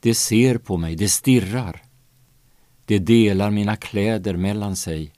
Det 0.00 0.14
ser 0.14 0.58
på 0.58 0.76
mig, 0.76 0.96
det 0.96 1.08
stirrar. 1.08 1.82
Det 2.84 2.98
delar 2.98 3.50
mina 3.50 3.76
kläder 3.76 4.36
mellan 4.36 4.76
sig 4.76 5.12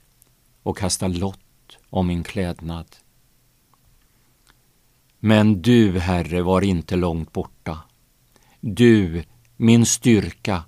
och 0.63 0.77
kastar 0.77 1.09
lott 1.09 1.77
om 1.89 2.07
min 2.07 2.23
klädnad. 2.23 2.85
Men 5.19 5.61
du, 5.61 5.99
Herre, 5.99 6.41
var 6.41 6.61
inte 6.61 6.95
långt 6.95 7.33
borta. 7.33 7.79
Du, 8.59 9.23
min 9.57 9.85
styrka, 9.85 10.63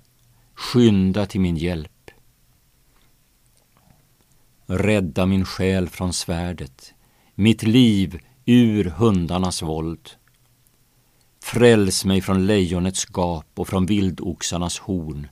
skynda 0.54 1.26
till 1.26 1.40
min 1.40 1.56
hjälp. 1.56 1.97
Rädda 4.70 5.26
min 5.26 5.44
själ 5.44 5.88
från 5.88 6.12
svärdet, 6.12 6.94
mitt 7.34 7.62
liv 7.62 8.20
ur 8.46 8.84
hundarnas 8.84 9.62
våld. 9.62 10.10
Fräls 11.42 12.04
mig 12.04 12.20
från 12.20 12.46
lejonets 12.46 13.06
gap 13.12 13.46
och 13.54 13.68
från 13.68 13.86
vildoxarnas 13.86 14.78
horn. 14.78 15.26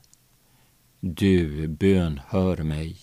Du 0.99 1.67
bönhör 1.67 2.57
mig. 2.57 2.97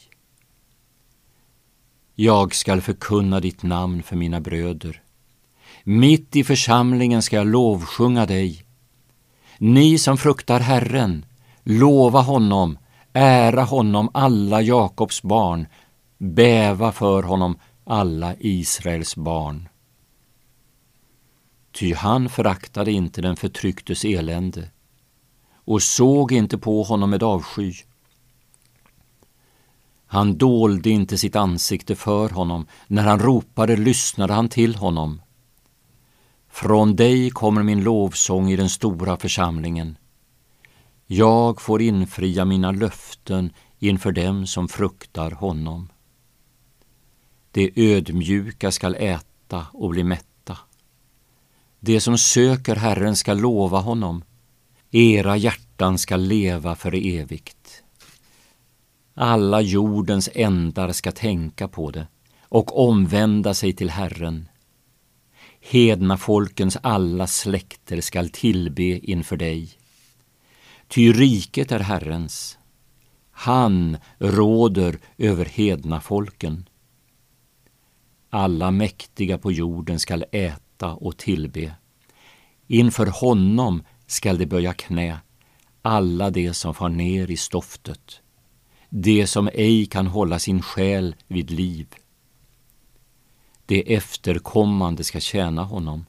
Jag 2.14 2.54
skall 2.54 2.80
förkunna 2.80 3.40
ditt 3.40 3.62
namn 3.62 4.02
för 4.02 4.16
mina 4.16 4.40
bröder. 4.40 5.02
Mitt 5.84 6.36
i 6.36 6.44
församlingen 6.44 7.22
ska 7.22 7.36
jag 7.36 7.46
lovsjunga 7.46 8.26
dig. 8.26 8.64
Ni 9.58 9.98
som 9.98 10.16
fruktar 10.16 10.60
Herren, 10.60 11.26
lova 11.62 12.20
honom, 12.20 12.78
ära 13.12 13.62
honom 13.62 14.10
alla 14.14 14.62
Jakobs 14.62 15.22
barn, 15.22 15.66
bäva 16.24 16.92
för 16.92 17.22
honom 17.22 17.58
alla 17.84 18.34
Israels 18.38 19.16
barn. 19.16 19.68
Ty 21.72 21.94
han 21.94 22.28
föraktade 22.28 22.92
inte 22.92 23.22
den 23.22 23.36
förtrycktes 23.36 24.04
elände 24.04 24.70
och 25.54 25.82
såg 25.82 26.32
inte 26.32 26.58
på 26.58 26.82
honom 26.82 27.10
med 27.10 27.22
avsky. 27.22 27.74
Han 30.06 30.38
dolde 30.38 30.90
inte 30.90 31.18
sitt 31.18 31.36
ansikte 31.36 31.94
för 31.94 32.28
honom, 32.28 32.66
när 32.86 33.02
han 33.02 33.18
ropade 33.18 33.76
lyssnade 33.76 34.32
han 34.32 34.48
till 34.48 34.74
honom. 34.74 35.22
Från 36.48 36.96
dig 36.96 37.30
kommer 37.30 37.62
min 37.62 37.84
lovsång 37.84 38.50
i 38.50 38.56
den 38.56 38.68
stora 38.68 39.16
församlingen. 39.16 39.98
Jag 41.06 41.60
får 41.60 41.82
infria 41.82 42.44
mina 42.44 42.70
löften 42.70 43.52
inför 43.78 44.12
dem 44.12 44.46
som 44.46 44.68
fruktar 44.68 45.30
honom. 45.30 45.88
De 47.54 47.72
ödmjuka 47.76 48.72
skall 48.72 48.94
äta 48.94 49.66
och 49.72 49.90
bli 49.90 50.04
mätta. 50.04 50.58
De 51.80 52.00
som 52.00 52.18
söker 52.18 52.76
Herren 52.76 53.16
skall 53.16 53.40
lova 53.40 53.78
honom. 53.78 54.24
Era 54.90 55.36
hjärtan 55.36 55.98
skall 55.98 56.20
leva 56.20 56.74
för 56.74 56.94
evigt. 56.94 57.82
Alla 59.14 59.60
jordens 59.60 60.28
ändar 60.34 60.92
ska 60.92 61.12
tänka 61.12 61.68
på 61.68 61.90
det 61.90 62.06
och 62.42 62.88
omvända 62.88 63.54
sig 63.54 63.72
till 63.72 63.90
Herren. 63.90 64.48
Hedna 65.60 66.16
folkens 66.16 66.76
alla 66.82 67.26
släkter 67.26 68.00
skall 68.00 68.28
tillbe 68.28 68.82
inför 68.82 69.36
dig. 69.36 69.68
Ty 70.88 71.12
riket 71.12 71.72
är 71.72 71.80
Herrens. 71.80 72.58
Han 73.30 73.96
råder 74.18 74.98
över 75.18 75.44
hedna 75.44 76.00
folken. 76.00 76.68
Alla 78.36 78.70
mäktiga 78.70 79.38
på 79.38 79.52
jorden 79.52 80.00
skall 80.00 80.24
äta 80.32 80.94
och 80.94 81.16
tillbe. 81.16 81.74
Inför 82.66 83.06
honom 83.06 83.82
skall 84.06 84.38
de 84.38 84.46
böja 84.46 84.72
knä, 84.72 85.18
alla 85.82 86.30
de 86.30 86.54
som 86.54 86.74
far 86.74 86.88
ner 86.88 87.30
i 87.30 87.36
stoftet, 87.36 88.20
de 88.88 89.26
som 89.26 89.48
ej 89.52 89.86
kan 89.86 90.06
hålla 90.06 90.38
sin 90.38 90.62
själ 90.62 91.14
vid 91.26 91.50
liv. 91.50 91.86
De 93.66 93.94
efterkommande 93.96 95.04
ska 95.04 95.20
tjäna 95.20 95.64
honom. 95.64 96.06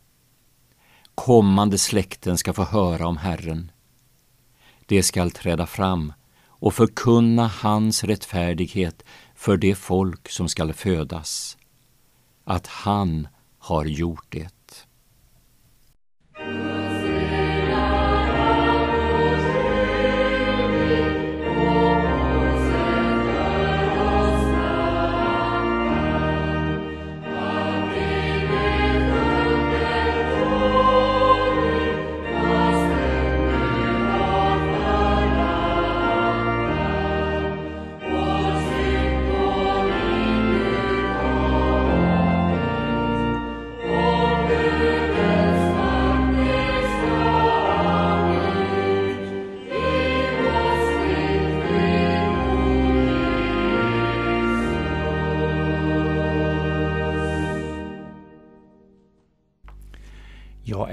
Kommande 1.15 1.77
släkten 1.77 2.37
ska 2.37 2.53
få 2.53 2.63
höra 2.63 3.07
om 3.07 3.17
Herren. 3.17 3.71
De 4.85 5.03
skall 5.03 5.31
träda 5.31 5.65
fram 5.65 6.13
och 6.47 6.73
förkunna 6.73 7.47
hans 7.47 8.03
rättfärdighet 8.03 9.03
för 9.35 9.57
det 9.57 9.75
folk 9.75 10.29
som 10.29 10.49
skall 10.49 10.73
födas, 10.73 11.57
att 12.45 12.67
han 12.67 13.27
har 13.59 13.85
gjort 13.85 14.25
det. 14.29 14.54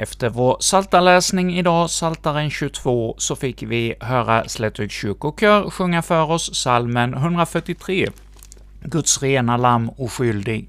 Efter 0.03 0.29
vår 0.29 0.57
saltarläsning 0.61 1.59
idag, 1.59 1.91
Saltaren 1.91 2.51
22, 2.51 3.15
så 3.19 3.37
fick 3.37 3.63
vi 3.63 3.95
höra 4.01 4.49
Slättöks 4.49 4.95
kyrkokör 4.95 5.71
sjunga 5.71 6.03
för 6.03 6.31
oss 6.31 6.55
salmen 6.55 7.15
143, 7.15 8.09
Guds 8.81 9.23
rena 9.23 9.57
lamm 9.57 9.91
oskyldig. 9.97 10.69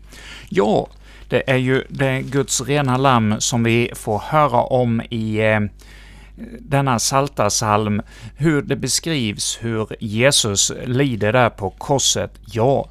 Ja, 0.50 0.88
det 1.30 1.52
är 1.52 1.58
ju 1.58 1.84
det 1.90 2.22
Guds 2.22 2.62
rena 2.62 2.98
lamm 2.98 3.36
som 3.40 3.64
vi 3.64 3.92
får 3.96 4.20
höra 4.20 4.62
om 4.62 5.02
i 5.10 5.38
eh, 5.40 5.60
denna 6.60 7.00
salta 7.00 7.50
salm, 7.50 8.02
hur 8.36 8.62
det 8.62 8.76
beskrivs 8.76 9.58
hur 9.62 9.88
Jesus 10.00 10.72
lider 10.86 11.34
där 11.34 11.50
på 11.50 11.70
korset. 11.70 12.32
Ja, 12.46 12.90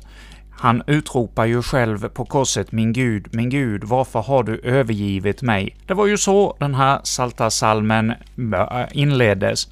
han 0.54 0.82
utropar 0.86 1.44
ju 1.44 1.62
själv 1.62 2.08
på 2.08 2.24
korset 2.24 2.72
”Min 2.72 2.92
Gud, 2.92 3.28
min 3.30 3.50
Gud, 3.50 3.84
varför 3.84 4.20
har 4.20 4.42
du 4.42 4.58
övergivit 4.58 5.42
mig?” 5.42 5.76
Det 5.86 5.94
var 5.94 6.06
ju 6.06 6.16
så 6.16 6.56
den 6.60 6.74
här 6.74 7.00
salta 7.04 7.50
salmen 7.50 8.10
äh, 8.54 8.84
inleddes. 8.92 9.68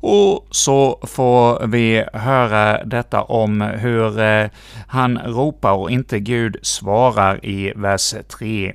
Och 0.00 0.46
så 0.50 0.98
får 1.02 1.66
vi 1.66 2.04
höra 2.12 2.84
detta 2.84 3.22
om 3.22 3.60
hur 3.60 4.20
äh, 4.20 4.48
han 4.86 5.18
ropar 5.18 5.72
och 5.72 5.90
inte 5.90 6.20
Gud 6.20 6.56
svarar 6.62 7.44
i 7.44 7.72
vers 7.76 8.14
3. 8.38 8.72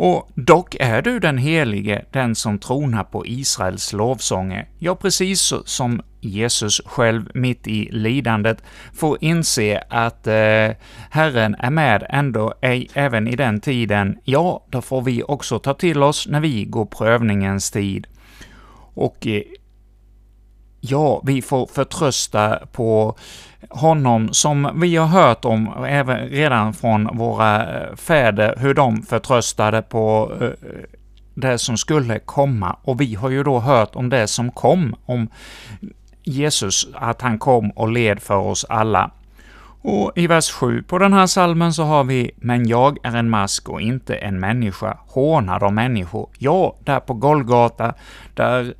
Och 0.00 0.30
dock 0.34 0.76
är 0.80 1.02
du 1.02 1.18
den 1.18 1.38
helige, 1.38 2.04
den 2.10 2.34
som 2.34 2.58
tronar 2.58 3.04
på 3.04 3.26
Israels 3.26 3.92
lovsånger. 3.92 4.68
Ja, 4.78 4.94
precis 4.94 5.52
som 5.64 6.02
Jesus 6.20 6.80
själv 6.86 7.30
mitt 7.34 7.66
i 7.66 7.88
lidandet 7.92 8.62
får 8.94 9.18
inse 9.20 9.84
att 9.88 10.26
eh, 10.26 10.70
Herren 11.10 11.56
är 11.58 11.70
med 11.70 12.06
ändå 12.08 12.54
ej, 12.60 12.88
även 12.94 13.28
i 13.28 13.36
den 13.36 13.60
tiden, 13.60 14.18
ja, 14.24 14.64
då 14.70 14.82
får 14.82 15.02
vi 15.02 15.22
också 15.22 15.58
ta 15.58 15.74
till 15.74 16.02
oss 16.02 16.26
när 16.28 16.40
vi 16.40 16.64
går 16.64 16.86
prövningens 16.86 17.70
tid. 17.70 18.06
Och 18.94 19.26
eh, 19.26 19.42
ja, 20.80 21.22
vi 21.24 21.42
får 21.42 21.66
förtrösta 21.66 22.58
på 22.72 23.16
honom 23.70 24.28
som 24.32 24.70
vi 24.80 24.96
har 24.96 25.06
hört 25.06 25.44
om 25.44 25.84
även 25.88 26.28
redan 26.28 26.74
från 26.74 27.16
våra 27.16 27.80
eh, 27.80 27.96
fäder, 27.96 28.54
hur 28.58 28.74
de 28.74 29.02
förtröstade 29.02 29.82
på 29.82 30.32
eh, 30.40 30.48
det 31.34 31.58
som 31.58 31.76
skulle 31.76 32.18
komma. 32.18 32.76
Och 32.82 33.00
vi 33.00 33.14
har 33.14 33.30
ju 33.30 33.42
då 33.42 33.58
hört 33.58 33.96
om 33.96 34.08
det 34.08 34.26
som 34.26 34.50
kom, 34.50 34.96
om 35.06 35.28
Jesus, 36.22 36.88
att 36.94 37.22
han 37.22 37.38
kom 37.38 37.70
och 37.70 37.92
led 37.92 38.20
för 38.20 38.36
oss 38.36 38.64
alla. 38.64 39.10
Och 39.82 40.12
i 40.14 40.26
vers 40.26 40.50
7 40.50 40.82
på 40.82 40.98
den 40.98 41.12
här 41.12 41.26
salmen 41.26 41.72
så 41.72 41.82
har 41.82 42.04
vi 42.04 42.30
”Men 42.36 42.68
jag 42.68 42.98
är 43.02 43.16
en 43.16 43.30
mask 43.30 43.68
och 43.68 43.80
inte 43.80 44.14
en 44.14 44.40
människa, 44.40 44.98
hånad 45.06 45.62
av 45.62 45.72
människor”. 45.72 46.28
Ja, 46.38 46.76
där 46.84 47.00
på 47.00 47.14
Golgata, 47.14 47.94
där 48.34 48.74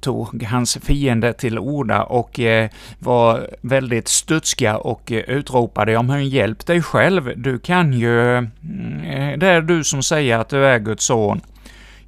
tog 0.00 0.42
hans 0.42 0.78
fiende 0.82 1.32
till 1.32 1.58
orda 1.58 2.02
och 2.02 2.40
eh, 2.40 2.70
var 2.98 3.48
väldigt 3.60 4.08
studska 4.08 4.76
och 4.76 5.12
eh, 5.12 5.18
utropade 5.18 5.92
”Ja, 5.92 6.02
men 6.02 6.28
hjälp 6.28 6.66
dig 6.66 6.82
själv, 6.82 7.32
du 7.36 7.58
kan 7.58 7.92
ju... 7.92 8.36
Mm, 8.36 9.00
eh, 9.04 9.38
det 9.38 9.46
är 9.46 9.60
du 9.60 9.84
som 9.84 10.02
säger 10.02 10.38
att 10.38 10.48
du 10.48 10.66
är 10.66 10.78
Guds 10.78 11.04
son”. 11.04 11.40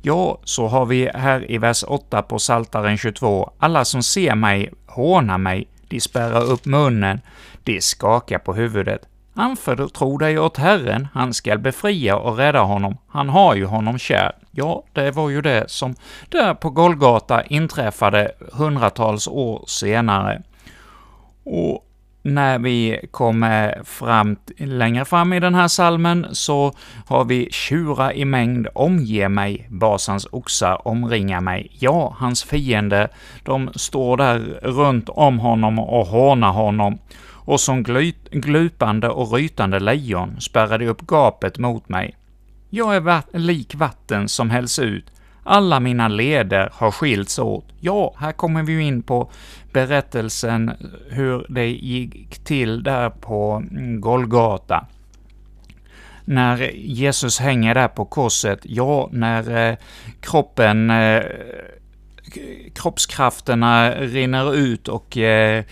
Ja, 0.02 0.38
så 0.44 0.68
har 0.68 0.86
vi 0.86 1.10
här 1.14 1.50
i 1.50 1.58
vers 1.58 1.84
8 1.86 2.22
på 2.22 2.38
Saltaren 2.38 2.98
22, 2.98 3.52
”Alla 3.58 3.84
som 3.84 4.02
ser 4.02 4.34
mig 4.34 4.70
hånar 4.86 5.38
mig, 5.38 5.68
de 5.88 6.00
spärrar 6.00 6.42
upp 6.42 6.64
munnen, 6.64 7.20
de 7.64 7.80
skakar 7.80 8.38
på 8.38 8.54
huvudet. 8.54 9.00
Anförtro 9.40 10.16
dig 10.16 10.38
åt 10.38 10.56
Herren, 10.56 11.08
han 11.14 11.34
skall 11.34 11.58
befria 11.58 12.16
och 12.16 12.36
rädda 12.36 12.60
honom, 12.60 12.96
han 13.08 13.28
har 13.28 13.54
ju 13.54 13.64
honom 13.64 13.98
kär. 13.98 14.32
Ja, 14.50 14.84
det 14.92 15.10
var 15.10 15.30
ju 15.30 15.42
det 15.42 15.70
som 15.70 15.94
där 16.28 16.54
på 16.54 16.70
Golgata 16.70 17.44
inträffade 17.44 18.32
hundratals 18.52 19.28
år 19.28 19.64
senare. 19.66 20.42
Och 21.44 21.86
när 22.22 22.58
vi 22.58 23.00
kommer 23.10 23.82
fram, 23.84 24.36
längre 24.56 25.04
fram 25.04 25.32
i 25.32 25.40
den 25.40 25.54
här 25.54 25.68
salmen 25.68 26.26
så 26.32 26.72
har 27.06 27.24
vi 27.24 27.48
”Tjura 27.52 28.14
i 28.14 28.24
mängd 28.24 28.68
omge 28.74 29.28
mig, 29.28 29.66
Basans 29.70 30.26
oxar 30.32 30.88
omringa 30.88 31.40
mig”. 31.40 31.70
Ja, 31.78 32.16
hans 32.18 32.44
fiender, 32.44 33.08
de 33.44 33.70
står 33.74 34.16
där 34.16 34.38
runt 34.62 35.08
om 35.08 35.38
honom 35.38 35.78
och 35.78 36.06
hånar 36.06 36.52
honom 36.52 36.98
och 37.50 37.60
som 37.60 37.82
glupande 38.30 39.08
och 39.08 39.32
rytande 39.32 39.80
lejon 39.80 40.40
spärrade 40.40 40.86
upp 40.86 41.00
gapet 41.00 41.58
mot 41.58 41.88
mig. 41.88 42.16
Jag 42.70 42.96
är 42.96 43.00
vatt 43.00 43.28
lik 43.32 43.74
vatten 43.74 44.28
som 44.28 44.50
hälls 44.50 44.78
ut, 44.78 45.04
alla 45.44 45.80
mina 45.80 46.08
leder 46.08 46.70
har 46.72 46.90
skilts 46.90 47.38
åt. 47.38 47.64
Ja, 47.80 48.14
här 48.18 48.32
kommer 48.32 48.62
vi 48.62 48.80
in 48.80 49.02
på 49.02 49.30
berättelsen 49.72 50.70
hur 51.08 51.46
det 51.48 51.66
gick 51.66 52.44
till 52.44 52.82
där 52.82 53.10
på 53.10 53.52
mm, 53.70 54.00
Golgata. 54.00 54.86
När 56.24 56.70
Jesus 56.74 57.38
hänger 57.38 57.74
där 57.74 57.88
på 57.88 58.04
korset, 58.04 58.58
ja, 58.62 59.08
när 59.12 59.70
eh, 59.70 59.76
kroppen, 60.20 60.90
eh, 60.90 61.22
kroppskrafterna 62.74 63.90
rinner 63.90 64.54
ut 64.54 64.88
och 64.88 65.16
eh, 65.16 65.64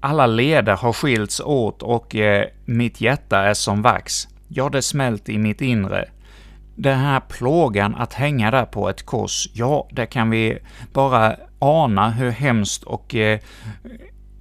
alla 0.00 0.26
leder 0.26 0.76
har 0.76 0.92
skilts 0.92 1.40
åt 1.40 1.82
och 1.82 2.16
eh, 2.16 2.46
mitt 2.64 3.00
hjärta 3.00 3.38
är 3.38 3.54
som 3.54 3.82
vax. 3.82 4.28
Ja, 4.48 4.68
det 4.68 4.82
smält 4.82 5.28
i 5.28 5.38
mitt 5.38 5.60
inre. 5.60 6.08
Den 6.74 6.98
här 6.98 7.20
plågan 7.20 7.94
att 7.94 8.14
hänga 8.14 8.50
där 8.50 8.64
på 8.64 8.88
ett 8.88 9.06
kors, 9.06 9.48
ja, 9.52 9.88
det 9.92 10.06
kan 10.06 10.30
vi 10.30 10.58
bara 10.92 11.36
ana 11.58 12.10
hur 12.10 12.30
hemskt 12.30 12.82
och 12.82 13.14
eh, 13.14 13.40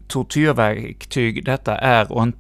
tortyrverktyg 0.08 1.45
detta 1.45 1.78
är 1.78 2.12
och 2.12 2.24
en 2.24 2.34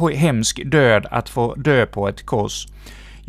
eh, 0.00 0.08
hemsk 0.08 0.62
död 0.64 1.06
att 1.10 1.28
få 1.28 1.54
dö 1.54 1.86
på 1.86 2.08
ett 2.08 2.26
kors. 2.26 2.66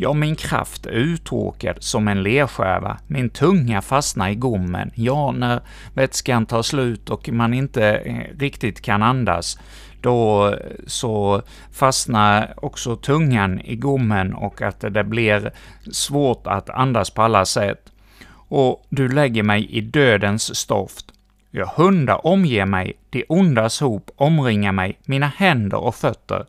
Ja, 0.00 0.12
min 0.12 0.36
kraft 0.36 0.86
är 0.86 0.90
uttråkad 0.90 1.76
som 1.80 2.08
en 2.08 2.22
lerskärva, 2.22 2.98
min 3.06 3.30
tunga 3.30 3.82
fastnar 3.82 4.28
i 4.28 4.34
gommen. 4.34 4.90
Ja, 4.94 5.32
när 5.32 5.60
vätskan 5.94 6.46
tar 6.46 6.62
slut 6.62 7.10
och 7.10 7.28
man 7.28 7.54
inte 7.54 7.84
eh, 7.84 8.38
riktigt 8.38 8.80
kan 8.80 9.02
andas, 9.02 9.58
då 10.00 10.48
eh, 10.48 10.58
så 10.86 11.42
fastnar 11.72 12.54
också 12.56 12.96
tungan 12.96 13.60
i 13.60 13.76
gommen 13.76 14.34
och 14.34 14.62
att 14.62 14.80
det 14.80 15.04
blir 15.04 15.52
svårt 15.92 16.46
att 16.46 16.70
andas 16.70 17.10
på 17.10 17.22
alla 17.22 17.44
sätt. 17.44 17.92
Och 18.30 18.86
du 18.88 19.08
lägger 19.08 19.42
mig 19.42 19.66
i 19.70 19.80
dödens 19.80 20.56
stoft. 20.56 21.06
Ja, 21.50 21.72
hundar 21.76 22.26
omger 22.26 22.66
mig, 22.66 22.92
de 23.10 23.24
ondas 23.28 23.80
hop 23.80 24.10
omringar 24.16 24.72
mig, 24.72 24.98
mina 25.04 25.32
händer 25.36 25.78
och 25.78 25.94
fötter 25.94 26.46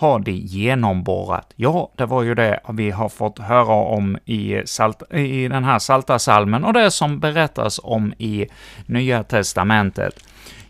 har 0.00 0.18
de 0.18 0.32
genomborrat. 0.32 1.52
Ja, 1.56 1.90
det 1.96 2.06
var 2.06 2.22
ju 2.22 2.34
det 2.34 2.60
vi 2.68 2.90
har 2.90 3.08
fått 3.08 3.38
höra 3.38 3.74
om 3.74 4.18
i, 4.24 4.62
salt, 4.64 5.02
i 5.12 5.48
den 5.48 5.64
här 5.64 5.78
salta 5.78 6.18
salmen 6.18 6.64
och 6.64 6.72
det 6.72 6.90
som 6.90 7.20
berättas 7.20 7.80
om 7.82 8.14
i 8.18 8.46
Nya 8.86 9.22
Testamentet. 9.24 10.24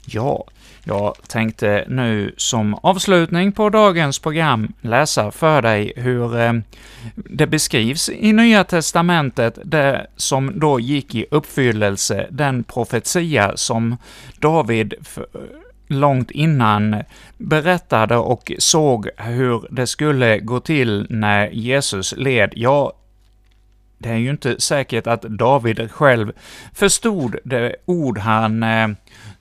Ja, 0.06 0.44
jag 0.84 1.14
tänkte 1.28 1.84
nu 1.88 2.34
som 2.36 2.74
avslutning 2.74 3.52
på 3.52 3.70
dagens 3.70 4.18
program 4.18 4.72
läsa 4.80 5.30
för 5.30 5.62
dig 5.62 5.92
hur 5.96 6.40
eh, 6.40 6.52
det 7.14 7.46
beskrivs 7.46 8.08
i 8.08 8.32
Nya 8.32 8.64
Testamentet, 8.64 9.58
det 9.64 10.06
som 10.16 10.60
då 10.60 10.80
gick 10.80 11.14
i 11.14 11.26
uppfyllelse, 11.30 12.26
den 12.30 12.64
profetia 12.64 13.56
som 13.56 13.96
David 14.38 14.94
långt 15.90 16.30
innan 16.30 17.02
berättade 17.38 18.16
och 18.16 18.52
såg 18.58 19.08
hur 19.16 19.66
det 19.70 19.86
skulle 19.86 20.38
gå 20.38 20.60
till 20.60 21.06
när 21.10 21.50
Jesus 21.50 22.14
led. 22.16 22.52
Ja, 22.56 22.92
det 23.98 24.08
är 24.08 24.16
ju 24.16 24.30
inte 24.30 24.60
säkert 24.60 25.06
att 25.06 25.22
David 25.22 25.90
själv 25.90 26.32
förstod 26.74 27.36
det 27.44 27.76
ord 27.84 28.18
han 28.18 28.62
eh, 28.62 28.88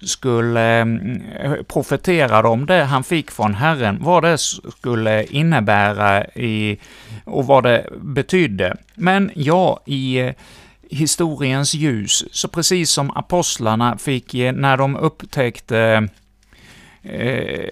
skulle 0.01 0.79
eh, 0.79 1.53
profetera 1.67 2.49
om, 2.49 2.65
det 2.65 2.83
han 2.83 3.03
fick 3.03 3.31
från 3.31 3.53
Herren, 3.53 3.97
vad 4.01 4.23
det 4.23 4.37
skulle 4.37 5.23
innebära 5.23 6.25
i, 6.25 6.79
och 7.25 7.45
vad 7.47 7.63
det 7.63 7.89
betydde. 8.01 8.77
Men 8.95 9.31
ja, 9.35 9.79
i 9.85 10.19
eh, 10.19 10.33
historiens 10.89 11.73
ljus, 11.73 12.25
så 12.31 12.47
precis 12.47 12.91
som 12.91 13.11
apostlarna 13.11 13.97
fick, 13.97 14.33
när 14.33 14.77
de 14.77 14.95
upptäckte 14.95 16.09
Eh, 17.03 17.69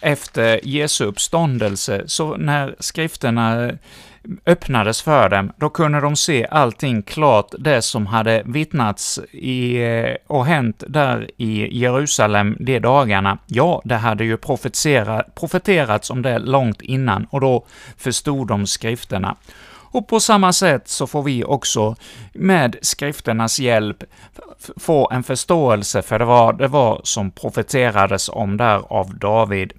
efter 0.00 0.60
Jesu 0.62 1.04
uppståndelse, 1.04 2.02
så 2.06 2.36
när 2.36 2.76
skrifterna 2.78 3.64
eh, 3.64 3.74
öppnades 4.46 5.02
för 5.02 5.28
dem, 5.28 5.52
då 5.56 5.68
kunde 5.68 6.00
de 6.00 6.16
se 6.16 6.46
allting 6.50 7.02
klart, 7.02 7.54
det 7.58 7.82
som 7.82 8.06
hade 8.06 8.42
vittnats 8.44 9.20
i, 9.32 9.82
eh, 9.82 10.16
och 10.26 10.46
hänt 10.46 10.84
där 10.88 11.30
i 11.36 11.78
Jerusalem 11.78 12.56
de 12.60 12.80
dagarna. 12.80 13.38
Ja, 13.46 13.82
det 13.84 13.96
hade 13.96 14.24
ju 14.24 14.36
profeterats 15.34 16.10
om 16.10 16.22
det 16.22 16.38
långt 16.38 16.82
innan, 16.82 17.26
och 17.30 17.40
då 17.40 17.66
förstod 17.96 18.48
de 18.48 18.66
skrifterna. 18.66 19.36
Och 19.96 20.08
på 20.08 20.20
samma 20.20 20.52
sätt 20.52 20.88
så 20.88 21.06
får 21.06 21.22
vi 21.22 21.44
också 21.44 21.96
med 22.32 22.76
skrifternas 22.82 23.60
hjälp 23.60 24.04
få 24.76 25.10
en 25.10 25.22
förståelse 25.22 26.02
för 26.02 26.20
vad 26.20 26.58
det 26.58 26.68
var 26.68 27.00
som 27.04 27.30
profeterades 27.30 28.28
om 28.28 28.56
där 28.56 28.92
av 28.92 29.18
David. 29.18 29.72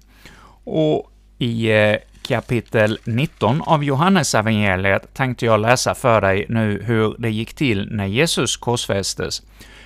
Och 0.64 1.10
i 1.38 1.70
eh, 1.70 1.96
kapitel 2.22 2.98
19 3.04 3.62
av 3.62 3.84
Johannesevangeliet 3.84 5.14
tänkte 5.14 5.46
jag 5.46 5.60
läsa 5.60 5.94
för 5.94 6.20
dig 6.20 6.46
nu 6.48 6.82
hur 6.82 7.16
det 7.18 7.30
gick 7.30 7.54
till 7.54 7.88
när 7.90 8.06
Jesus 8.06 8.56
korsfästes. 8.56 9.42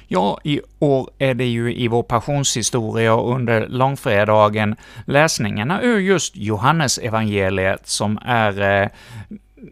Ja, 0.08 0.40
i 0.44 0.60
år 0.78 1.10
är 1.18 1.34
det 1.34 1.46
ju 1.46 1.74
i 1.74 1.88
vår 1.88 2.02
passionshistoria 2.02 3.20
under 3.20 3.68
långfredagen 3.68 4.76
läsningarna 5.06 5.82
ur 5.82 5.98
just 5.98 6.36
Johannesevangeliet 6.36 7.88
som 7.88 8.18
är 8.24 8.82
eh, 8.82 8.88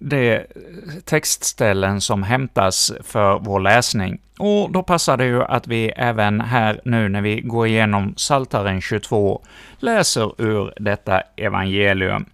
det 0.01 0.47
textställen 1.05 2.01
som 2.01 2.23
hämtas 2.23 2.93
för 3.01 3.39
vår 3.39 3.61
läsning. 3.61 4.21
Och 4.39 4.73
då 4.73 4.83
passar 4.83 5.17
det 5.17 5.25
ju 5.25 5.43
att 5.43 5.67
vi 5.67 5.89
även 5.97 6.41
här 6.41 6.81
nu 6.85 7.09
när 7.09 7.23
vi 7.23 7.41
går 7.41 7.67
igenom 7.67 8.15
Saltaren 8.17 8.81
22 8.81 9.43
läser 9.79 10.43
ur 10.43 10.75
detta 10.77 11.21
evangelium. 11.37 12.25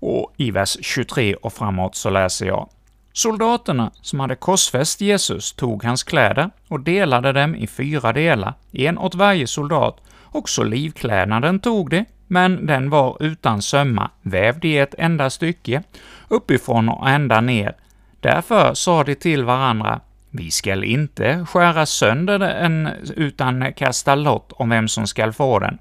Och 0.00 0.34
i 0.36 0.50
vers 0.50 0.76
23 0.80 1.34
och 1.34 1.52
framåt 1.52 1.96
så 1.96 2.10
läser 2.10 2.46
jag 2.46 2.68
Soldaterna 3.12 3.90
som 4.02 4.20
hade 4.20 4.36
korsfäst 4.36 5.00
Jesus 5.00 5.52
tog 5.52 5.84
hans 5.84 6.02
kläder 6.02 6.50
och 6.68 6.80
delade 6.80 7.32
dem 7.32 7.54
i 7.54 7.66
fyra 7.66 8.12
delar, 8.12 8.54
en 8.72 8.98
åt 8.98 9.14
varje 9.14 9.46
soldat. 9.46 10.00
Också 10.24 10.62
livklädnaden 10.62 11.60
tog 11.60 11.90
de, 11.90 12.04
men 12.28 12.66
den 12.66 12.90
var 12.90 13.16
utan 13.20 13.62
sömma, 13.62 14.10
vävd 14.22 14.64
i 14.64 14.78
ett 14.78 14.94
enda 14.98 15.30
stycke, 15.30 15.82
uppifrån 16.28 16.88
och 16.88 17.08
ända 17.08 17.40
ner. 17.40 17.74
Därför 18.20 18.74
sa 18.74 19.04
de 19.04 19.14
till 19.14 19.44
varandra, 19.44 20.00
vi 20.30 20.50
skall 20.50 20.84
inte 20.84 21.46
skära 21.48 21.86
sönder 21.86 22.38
den, 22.38 22.88
utan 23.16 23.72
kasta 23.72 24.14
lott 24.14 24.52
om 24.52 24.68
vem 24.68 24.88
som 24.88 25.06
skall 25.06 25.32
få 25.32 25.58
den. 25.58 25.78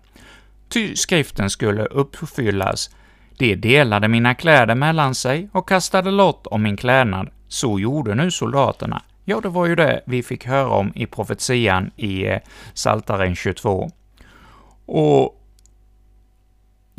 Ty 0.70 0.96
skriften 0.96 1.50
skulle 1.50 1.86
uppfyllas, 1.86 2.90
de 3.38 3.56
delade 3.56 4.08
mina 4.08 4.36
kläder 4.36 4.76
mellan 4.76 5.16
sig 5.16 5.50
och 5.52 5.70
kastade 5.70 6.12
lott 6.12 6.48
om 6.48 6.64
min 6.64 6.78
klädnad. 6.78 7.30
Så 7.48 7.80
gjorde 7.80 8.16
nu 8.16 8.32
soldaterna. 8.32 9.02
Ja, 9.26 9.42
det 9.42 9.50
var 9.50 9.66
ju 9.66 9.76
det 9.76 10.02
vi 10.06 10.24
fick 10.24 10.46
höra 10.46 10.70
om 10.70 10.92
i 10.96 11.06
profetian 11.06 11.92
i 11.96 12.26
eh, 12.26 12.40
Saltaren 12.74 13.36
22. 13.36 13.92
Och 14.86 15.44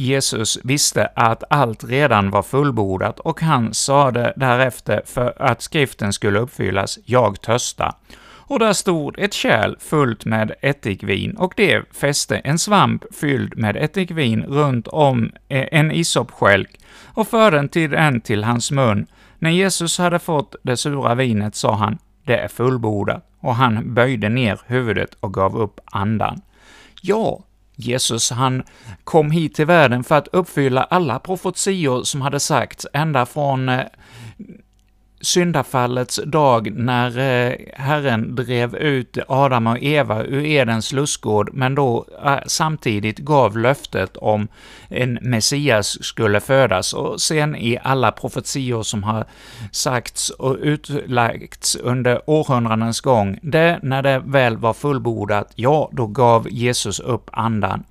Jesus 0.01 0.59
visste 0.65 1.07
att 1.07 1.45
allt 1.51 1.85
redan 1.85 2.31
var 2.31 2.43
fullbordat 2.43 3.21
och 3.21 3.41
han 3.41 3.75
sade 3.75 4.33
därefter 4.37 5.03
för 5.07 5.43
att 5.43 5.63
skriften 5.63 6.13
skulle 6.13 6.39
uppfyllas, 6.39 6.99
”Jag 7.05 7.41
törsta” 7.41 7.95
och 8.49 8.59
där 8.59 8.73
stod 8.73 9.19
ett 9.19 9.33
kärl 9.33 9.77
fullt 9.79 10.25
med 10.25 10.55
ättikvin, 10.63 11.37
och 11.37 11.53
det 11.57 11.83
fäste 11.93 12.37
en 12.37 12.59
svamp 12.59 13.15
fylld 13.15 13.59
med 13.59 13.77
ättikvin 13.77 14.43
runt 14.43 14.89
om 14.89 15.33
e-, 15.49 15.69
en 15.73 15.93
isopskälk 15.93 16.81
och 17.15 17.29
förde 17.29 17.57
den 17.57 17.69
till 17.69 17.91
den 17.91 18.21
till 18.21 18.45
hans 18.45 18.71
mun. 18.71 19.07
När 19.39 19.51
Jesus 19.51 19.99
hade 19.99 20.19
fått 20.19 20.55
det 20.63 20.77
sura 20.77 21.15
vinet 21.15 21.55
sa 21.55 21.75
han, 21.75 21.99
det 22.25 22.37
är 22.37 22.49
fullbordat, 22.49 23.25
och 23.41 23.55
han 23.55 23.95
böjde 23.95 24.29
ner 24.29 24.61
huvudet 24.67 25.15
och 25.21 25.35
gav 25.35 25.57
upp 25.57 25.81
andan. 25.85 26.41
Ja, 27.03 27.45
Jesus 27.81 28.31
han 28.31 28.63
kom 29.05 29.31
hit 29.31 29.55
till 29.55 29.67
världen 29.67 30.05
för 30.05 30.15
att 30.15 30.29
uppfylla 30.29 30.83
alla 30.83 31.19
profetior 31.19 32.03
som 32.03 32.23
hade 32.23 32.41
sagts 32.41 32.87
ända 32.93 33.27
från 33.27 33.69
eh, 33.69 33.85
syndafallets 35.21 36.21
dag 36.27 36.73
när 36.75 37.19
eh, 37.19 37.55
Herren 37.75 38.35
drev 38.35 38.77
ut 38.77 39.19
Adam 39.29 39.67
och 39.67 39.83
Eva 39.83 40.25
ur 40.25 40.45
Edens 40.45 40.93
lustgård, 40.93 41.51
men 41.53 41.75
då 41.75 42.07
eh, 42.25 42.39
samtidigt 42.47 43.19
gav 43.19 43.59
löftet 43.59 44.17
om 44.17 44.49
en 44.89 45.19
Messias 45.23 46.05
skulle 46.05 46.41
födas, 46.41 46.93
och 46.93 47.21
sen 47.21 47.57
i 47.57 47.79
alla 47.83 48.13
profetior 48.13 48.83
som 48.83 49.03
har 49.03 49.25
sagts 49.73 50.31
och 50.31 50.57
utlagts 50.61 51.77
under 51.77 52.31
århundradens 52.31 53.01
gång, 53.01 53.39
det, 53.43 53.79
när 53.83 54.03
det 54.03 54.23
väl 54.27 54.57
var 54.57 54.73
fullbordat, 54.73 55.53
ja, 55.55 55.91
då 55.93 56.07
gav 56.07 56.49
Jesus 56.51 57.01
upp 57.01 57.31
andan. 57.33 57.85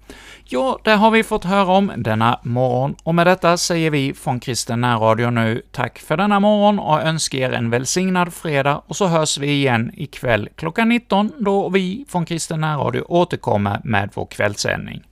Ja, 0.50 0.80
det 0.84 0.92
har 0.92 1.12
vi 1.12 1.24
fått 1.24 1.44
höra 1.44 1.72
om 1.72 1.92
denna 1.98 2.40
morgon, 2.44 2.96
och 3.04 3.16
med 3.16 3.28
detta 3.28 3.58
säger 3.58 3.92
vi 3.92 4.14
från 4.14 4.40
Kristen 4.40 5.00
Radio 5.00 5.30
nu 5.30 5.62
tack 5.72 6.00
för 6.00 6.18
denna 6.18 6.40
morgon 6.40 6.80
och 6.80 7.02
önskar 7.02 7.38
er 7.38 7.52
en 7.52 7.70
välsignad 7.70 8.34
fredag, 8.34 8.82
och 8.88 8.96
så 8.96 9.08
hörs 9.08 9.38
vi 9.38 9.48
igen 9.48 9.92
ikväll 9.94 10.50
klockan 10.56 10.90
19, 10.90 11.32
då 11.40 11.70
vi 11.70 12.06
från 12.10 12.26
Kristen 12.26 12.78
Radio 12.78 13.02
återkommer 13.02 13.82
med 13.84 14.10
vår 14.14 14.26
kvällssändning. 14.26 15.07